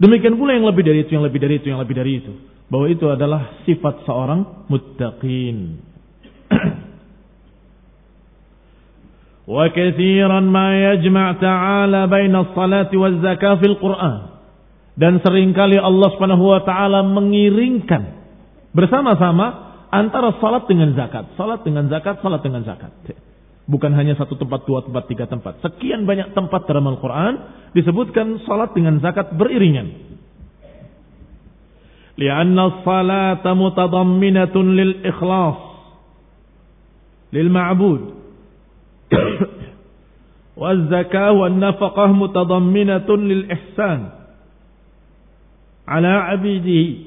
Demikian 0.00 0.34
pula 0.40 0.56
yang 0.56 0.64
lebih 0.64 0.82
dari 0.86 1.04
itu, 1.04 1.10
yang 1.12 1.26
lebih 1.26 1.40
dari 1.42 1.54
itu, 1.60 1.66
yang 1.68 1.80
lebih 1.82 1.96
dari 1.98 2.12
itu. 2.22 2.32
Bahwa 2.70 2.86
itu 2.86 3.04
adalah 3.10 3.60
sifat 3.66 4.06
seorang 4.06 4.70
muttaqin. 4.70 5.58
وكثيرا 9.47 10.39
ما 10.39 10.93
يجمع 10.93 11.25
تعالى 11.31 12.01
بين 12.07 12.35
الصلاة 12.35 12.91
والزكاة 12.93 13.55
في 13.55 13.65
القرآن 13.65 14.19
dan 14.95 15.19
seringkali 15.19 15.75
Allah 15.75 16.07
Subhanahu 16.15 16.55
wa 16.55 16.63
taala 16.63 17.03
mengiringkan 17.03 18.15
bersama-sama 18.71 19.75
antara 19.91 20.39
salat 20.39 20.71
dengan 20.71 20.95
zakat, 20.95 21.35
salat 21.35 21.67
dengan 21.67 21.91
zakat, 21.91 22.23
salat 22.23 22.39
dengan 22.39 22.63
zakat. 22.63 22.95
Bukan 23.65 23.91
hanya 23.91 24.15
satu 24.15 24.39
tempat, 24.39 24.63
dua 24.63 24.87
tempat, 24.87 25.03
tiga 25.09 25.25
tempat. 25.27 25.59
Sekian 25.59 26.07
banyak 26.07 26.31
tempat 26.31 26.63
dalam 26.69 26.85
Al-Quran 26.85 27.33
disebutkan 27.75 28.39
salat 28.47 28.71
dengan 28.71 29.03
zakat 29.03 29.35
beriringan. 29.35 30.15
Lianna 32.15 32.87
salata 32.87 33.51
mutadamminatun 33.51 34.65
lil 34.79 35.03
ikhlas. 35.03 35.59
Lil 39.11 39.17
ma'bud. 39.17 39.65
والزكاة 40.57 41.31
والنفقة 41.31 42.07
متضمنة 42.07 43.09
للإحسان 43.17 44.09
على 45.87 46.07
عبيده 46.07 46.97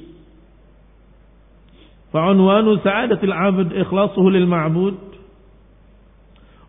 فعنوان 2.12 2.78
سعادة 2.84 3.20
العبد 3.22 3.72
إخلاصه 3.72 4.22
للمعبود 4.30 4.98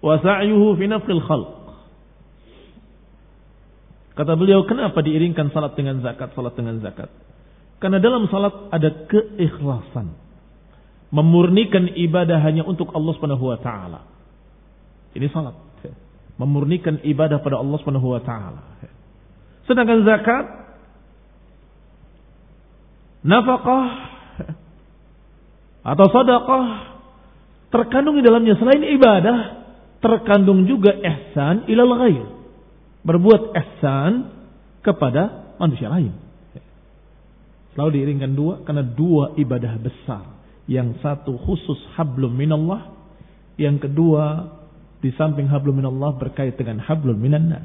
وسعيه 0.01 0.73
في 0.75 0.87
نفق 0.87 1.09
الخلق 1.09 1.59
Kata 4.19 4.35
beliau, 4.35 4.67
kenapa 4.67 4.99
diiringkan 4.99 5.47
salat 5.55 5.79
dengan 5.79 6.03
zakat, 6.03 6.35
salat 6.35 6.51
dengan 6.51 6.75
zakat? 6.83 7.07
Karena 7.79 8.03
dalam 8.03 8.27
salat 8.27 8.51
ada 8.67 9.07
keikhlasan. 9.07 10.11
Memurnikan 11.15 11.87
ibadah 11.95 12.35
hanya 12.43 12.67
untuk 12.67 12.91
Allah 12.91 13.15
Subhanahu 13.15 13.47
wa 13.47 13.55
taala. 13.63 14.03
Ini 15.14 15.26
salat. 15.30 15.54
Memurnikan 16.34 16.98
ibadah 17.06 17.38
pada 17.38 17.62
Allah 17.62 17.78
Subhanahu 17.78 18.10
wa 18.10 18.22
taala. 18.22 18.62
Sedangkan 19.70 20.02
zakat 20.02 20.44
nafkah 23.22 23.86
atau 25.84 26.06
sedekah 26.10 26.66
terkandung 27.70 28.18
di 28.18 28.24
dalamnya 28.26 28.58
selain 28.58 28.82
ibadah 28.82 29.38
terkandung 30.02 30.66
juga 30.66 30.92
ihsan 30.92 31.70
ilal 31.70 31.94
ghair. 32.02 32.26
Berbuat 33.06 33.54
ihsan 33.54 34.34
kepada 34.82 35.54
manusia 35.56 35.86
lain. 35.86 36.12
Selalu 37.74 37.90
diiringkan 38.00 38.32
dua 38.34 38.54
karena 38.66 38.82
dua 38.82 39.38
ibadah 39.38 39.78
besar. 39.78 40.24
Yang 40.64 40.98
satu 41.04 41.36
khusus 41.36 41.76
hablum 41.94 42.32
minallah, 42.32 42.88
yang 43.60 43.76
kedua 43.76 44.48
di 45.04 45.12
samping 45.20 45.52
hablum 45.52 45.76
minallah 45.76 46.16
berkait 46.16 46.56
dengan 46.56 46.80
hablum 46.80 47.20
minan 47.20 47.52
nas. 47.52 47.60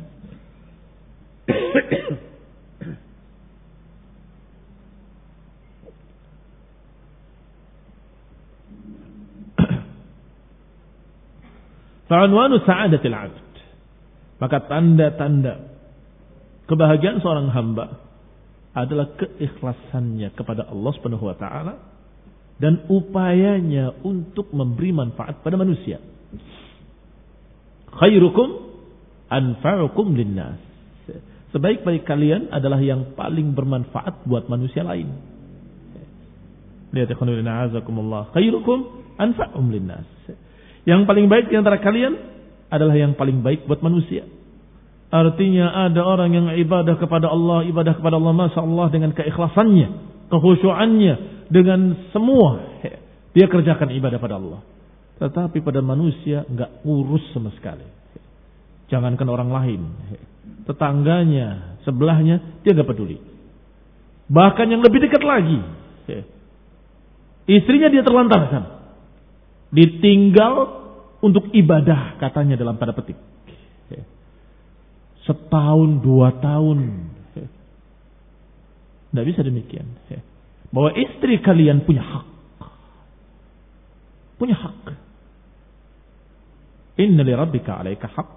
Fa'anwanu 12.12 12.60
sa'adatil 12.68 13.16
abd. 13.16 13.50
Maka 14.44 14.58
tanda-tanda 14.68 15.64
kebahagiaan 16.68 17.24
seorang 17.24 17.56
hamba 17.56 18.04
adalah 18.76 19.16
keikhlasannya 19.16 20.36
kepada 20.36 20.68
Allah 20.68 20.92
Subhanahu 20.92 21.24
wa 21.24 21.38
taala 21.40 21.80
dan 22.60 22.84
upayanya 22.92 23.96
untuk 24.04 24.52
memberi 24.52 24.92
manfaat 24.92 25.40
pada 25.40 25.56
manusia 25.56 26.04
khairukum 27.98 28.70
anfa'ukum 29.30 30.14
linnas. 30.14 30.60
Sebaik-baik 31.50 32.06
kalian 32.06 32.54
adalah 32.54 32.78
yang 32.78 33.18
paling 33.18 33.58
bermanfaat 33.58 34.26
buat 34.30 34.46
manusia 34.46 34.86
lain. 34.86 35.10
Lihat 36.94 37.10
ikhwanulina 37.10 37.70
azakumullah. 37.70 38.30
Khairukum 38.34 38.86
anfa'um 39.18 39.66
linnas. 39.74 40.06
Yang 40.86 41.10
paling 41.10 41.26
baik 41.26 41.50
di 41.50 41.56
antara 41.58 41.82
kalian 41.82 42.18
adalah 42.70 42.94
yang 42.94 43.18
paling 43.18 43.42
baik 43.42 43.66
buat 43.66 43.82
manusia. 43.82 44.26
Artinya 45.10 45.90
ada 45.90 46.06
orang 46.06 46.30
yang 46.38 46.48
ibadah 46.54 47.02
kepada 47.02 47.34
Allah, 47.34 47.66
ibadah 47.66 47.98
kepada 47.98 48.22
Allah 48.22 48.30
Masya 48.30 48.62
Allah 48.62 48.88
dengan 48.94 49.12
keikhlasannya, 49.18 49.90
kehusuannya, 50.30 51.14
dengan 51.50 52.10
semua. 52.14 52.78
Dia 53.34 53.50
kerjakan 53.50 53.90
ibadah 53.90 54.22
pada 54.22 54.38
Allah. 54.38 54.62
Tetapi 55.20 55.60
pada 55.60 55.84
manusia 55.84 56.48
nggak 56.48 56.88
urus 56.88 57.36
sama 57.36 57.52
sekali. 57.52 57.84
Jangankan 58.88 59.28
orang 59.28 59.52
lain. 59.52 59.82
Tetangganya, 60.64 61.78
sebelahnya, 61.84 62.64
dia 62.64 62.72
nggak 62.72 62.88
peduli. 62.88 63.20
Bahkan 64.32 64.68
yang 64.72 64.80
lebih 64.80 65.04
dekat 65.04 65.20
lagi. 65.20 65.60
Istrinya 67.52 67.92
dia 67.92 68.02
terlantarkan. 68.02 68.64
Ditinggal 69.76 70.54
untuk 71.20 71.52
ibadah 71.52 72.16
katanya 72.18 72.56
dalam 72.56 72.80
tanda 72.80 72.96
petik. 72.96 73.20
Setahun, 75.28 76.00
dua 76.00 76.40
tahun. 76.40 76.80
Tidak 79.12 79.26
bisa 79.28 79.44
demikian. 79.44 79.86
Bahwa 80.72 80.96
istri 80.96 81.44
kalian 81.44 81.84
punya 81.84 82.02
hak. 82.08 82.26
Punya 84.40 84.56
hak 84.56 85.09
Inna 87.00 87.24
li 87.24 87.34
rabbika 87.34 87.80
alaika 87.80 88.12
haq. 88.12 88.30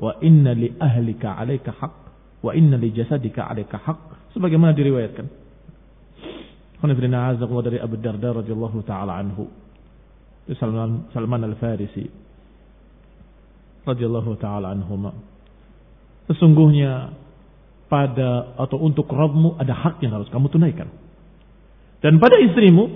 Wa 0.00 0.16
inna 0.24 0.56
li 0.56 0.72
ahlika 0.80 1.36
'alaika 1.36 1.76
haq 1.76 1.96
wa 2.40 2.56
inna 2.56 2.80
li 2.80 2.88
jasadika 2.88 3.44
'alaika 3.46 3.76
haq 3.84 4.32
sebagaimana 4.32 4.72
diriwayatkan. 4.72 5.26
Qanifrina 6.80 7.28
azza 7.28 7.44
dari 7.44 7.76
Abu 7.76 8.00
Darda 8.00 8.40
radhiyallahu 8.40 8.80
taala 8.88 9.20
anhu. 9.20 9.44
Salman 10.56 11.12
Salman 11.12 11.44
Al-Farisi 11.46 12.08
radhiyallahu 13.84 14.40
taala 14.40 14.72
anhuma. 14.72 15.12
Sesungguhnya 16.32 17.12
pada 17.92 18.56
atau 18.56 18.80
untuk 18.80 19.10
Rabbmu 19.10 19.60
ada 19.60 19.74
hak 19.76 20.00
yang 20.00 20.16
harus 20.16 20.32
kamu 20.32 20.48
tunaikan. 20.48 20.88
Dan 22.00 22.16
pada 22.16 22.40
istrimu 22.40 22.88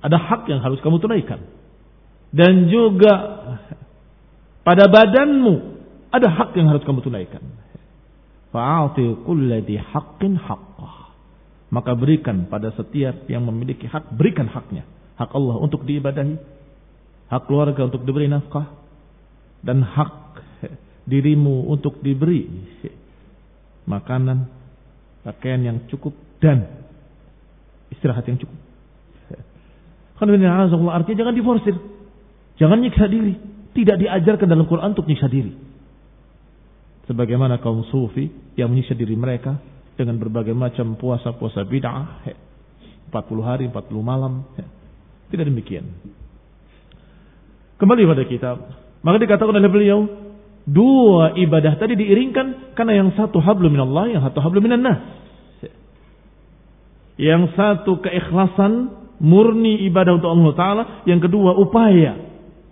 ada 0.00 0.16
hak 0.16 0.48
yang 0.48 0.64
harus 0.64 0.80
kamu 0.80 0.96
tunaikan. 1.02 1.44
Dan 2.32 2.72
juga 2.72 3.12
pada 4.68 4.84
badanmu 4.84 5.80
ada 6.12 6.28
hak 6.28 6.52
yang 6.52 6.68
harus 6.68 6.84
kamu 6.84 7.00
tunaikan. 7.00 7.40
Fa'ati 8.52 9.24
kulladhi 9.24 9.80
haqqin 9.80 10.36
haqqah. 10.36 11.16
Maka 11.72 11.96
berikan 11.96 12.44
pada 12.52 12.68
setiap 12.76 13.24
yang 13.32 13.48
memiliki 13.48 13.88
hak, 13.88 14.12
berikan 14.12 14.44
haknya. 14.44 14.84
Hak 15.16 15.32
Allah 15.32 15.56
untuk 15.56 15.88
diibadahi. 15.88 16.36
Hak 17.32 17.48
keluarga 17.48 17.88
untuk 17.88 18.04
diberi 18.04 18.28
nafkah. 18.28 18.68
Dan 19.64 19.80
hak 19.80 20.36
dirimu 21.08 21.72
untuk 21.72 22.04
diberi 22.04 22.44
makanan, 23.88 24.52
pakaian 25.24 25.64
yang 25.64 25.88
cukup 25.88 26.12
dan 26.44 26.68
istirahat 27.88 28.28
yang 28.28 28.36
cukup. 28.36 28.60
Karena 30.20 30.68
artinya 30.92 31.24
jangan 31.24 31.34
diforsir. 31.40 31.72
Jangan 32.60 32.84
nyiksa 32.84 33.08
diri. 33.08 33.57
Tidak 33.76 33.96
diajarkan 33.98 34.48
dalam 34.48 34.64
Quran 34.64 34.96
untuk 34.96 35.06
nyiksa 35.06 35.28
diri. 35.28 35.52
Sebagaimana 37.08 37.56
kaum 37.60 37.88
sufi 37.88 38.28
yang 38.56 38.68
menyiksa 38.68 38.92
diri 38.92 39.16
mereka 39.16 39.56
dengan 39.96 40.20
berbagai 40.20 40.52
macam 40.52 40.96
puasa-puasa 41.00 41.64
bid'ah. 41.64 42.24
40 43.08 43.14
hari, 43.40 43.64
40 43.72 44.04
malam. 44.04 44.44
Tidak 45.32 45.44
demikian. 45.44 45.88
Kembali 47.80 48.02
pada 48.04 48.24
kitab. 48.28 48.56
Maka 49.00 49.16
dikatakan 49.22 49.54
oleh 49.54 49.70
beliau, 49.70 49.98
Dua 50.68 51.32
ibadah 51.32 51.80
tadi 51.80 51.96
diiringkan 51.96 52.76
karena 52.76 53.00
yang 53.00 53.08
satu 53.16 53.40
hablum 53.40 53.72
minallah, 53.72 54.04
yang 54.12 54.20
satu 54.20 54.44
hablum 54.44 54.68
minannas. 54.68 55.00
Yang 57.16 57.56
satu 57.56 58.04
keikhlasan 58.04 58.92
murni 59.16 59.88
ibadah 59.88 60.20
untuk 60.20 60.28
Allah 60.28 60.52
Ta'ala. 60.52 60.82
Yang 61.08 61.32
kedua 61.32 61.56
upaya 61.56 62.20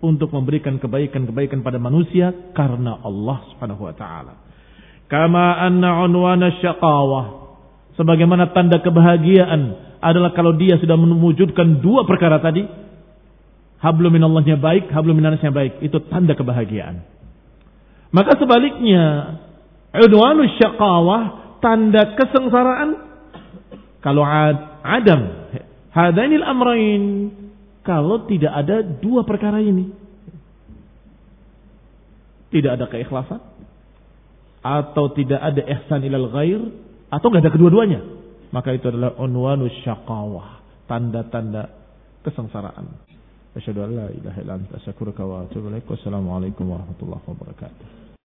untuk 0.04 0.32
memberikan 0.32 0.76
kebaikan-kebaikan 0.76 1.64
pada 1.64 1.80
manusia 1.80 2.32
karena 2.52 3.00
Allah 3.00 3.38
Subhanahu 3.52 3.82
Wa 3.88 3.94
Ta'ala. 3.96 4.34
Kama 5.06 5.46
anna 5.62 6.02
unwana 6.04 6.50
syaqawah. 6.58 7.46
Sebagaimana 7.96 8.52
tanda 8.52 8.82
kebahagiaan 8.84 9.86
adalah 10.04 10.36
kalau 10.36 10.52
dia 10.52 10.76
sudah 10.76 10.98
mewujudkan 10.98 11.80
dua 11.80 12.04
perkara 12.04 12.42
tadi. 12.42 12.66
Hablum 13.80 14.12
minallahnya 14.12 14.60
baik, 14.60 14.92
hablum 14.92 15.16
minannasnya 15.16 15.52
baik. 15.52 15.80
Itu 15.80 16.04
tanda 16.10 16.36
kebahagiaan. 16.36 17.00
Maka 18.12 18.36
sebaliknya, 18.36 19.36
udwanu 19.96 20.44
syaqawah, 20.60 21.22
tanda 21.60 22.16
kesengsaraan, 22.16 22.90
kalau 24.04 24.24
ad, 24.24 24.80
adam, 24.84 25.20
hadanil 25.92 26.44
amrain, 26.44 27.02
kalau 27.86 28.26
tidak 28.26 28.50
ada 28.50 28.82
dua 28.82 29.22
perkara 29.22 29.62
ini. 29.62 29.94
Tidak 32.50 32.72
ada 32.74 32.90
keikhlasan, 32.90 33.38
atau 34.62 35.14
tidak 35.14 35.38
ada 35.38 35.62
ihsan 35.62 36.02
ilal 36.02 36.26
ghair, 36.34 36.62
atau 37.10 37.26
tidak 37.30 37.46
ada 37.46 37.52
kedua-duanya. 37.54 38.00
Maka 38.50 38.74
itu 38.74 38.90
adalah 38.90 39.14
unwanu 39.18 39.70
syaqawah, 39.86 40.62
tanda-tanda 40.90 41.70
kesengsaraan. 42.26 42.86
Asyhadu 43.54 43.86
an 43.86 43.90
la 43.94 44.06
ilaha 44.12 44.38
illa 44.42 44.52
anta 44.58 44.76
astaghfiruka 44.78 45.22
wa 45.24 45.46
atubu 45.46 45.70
ilaik. 45.70 45.86
Wassalamualaikum 45.88 46.66
warahmatullahi 46.66 47.24
wabarakatuh. 47.24 48.05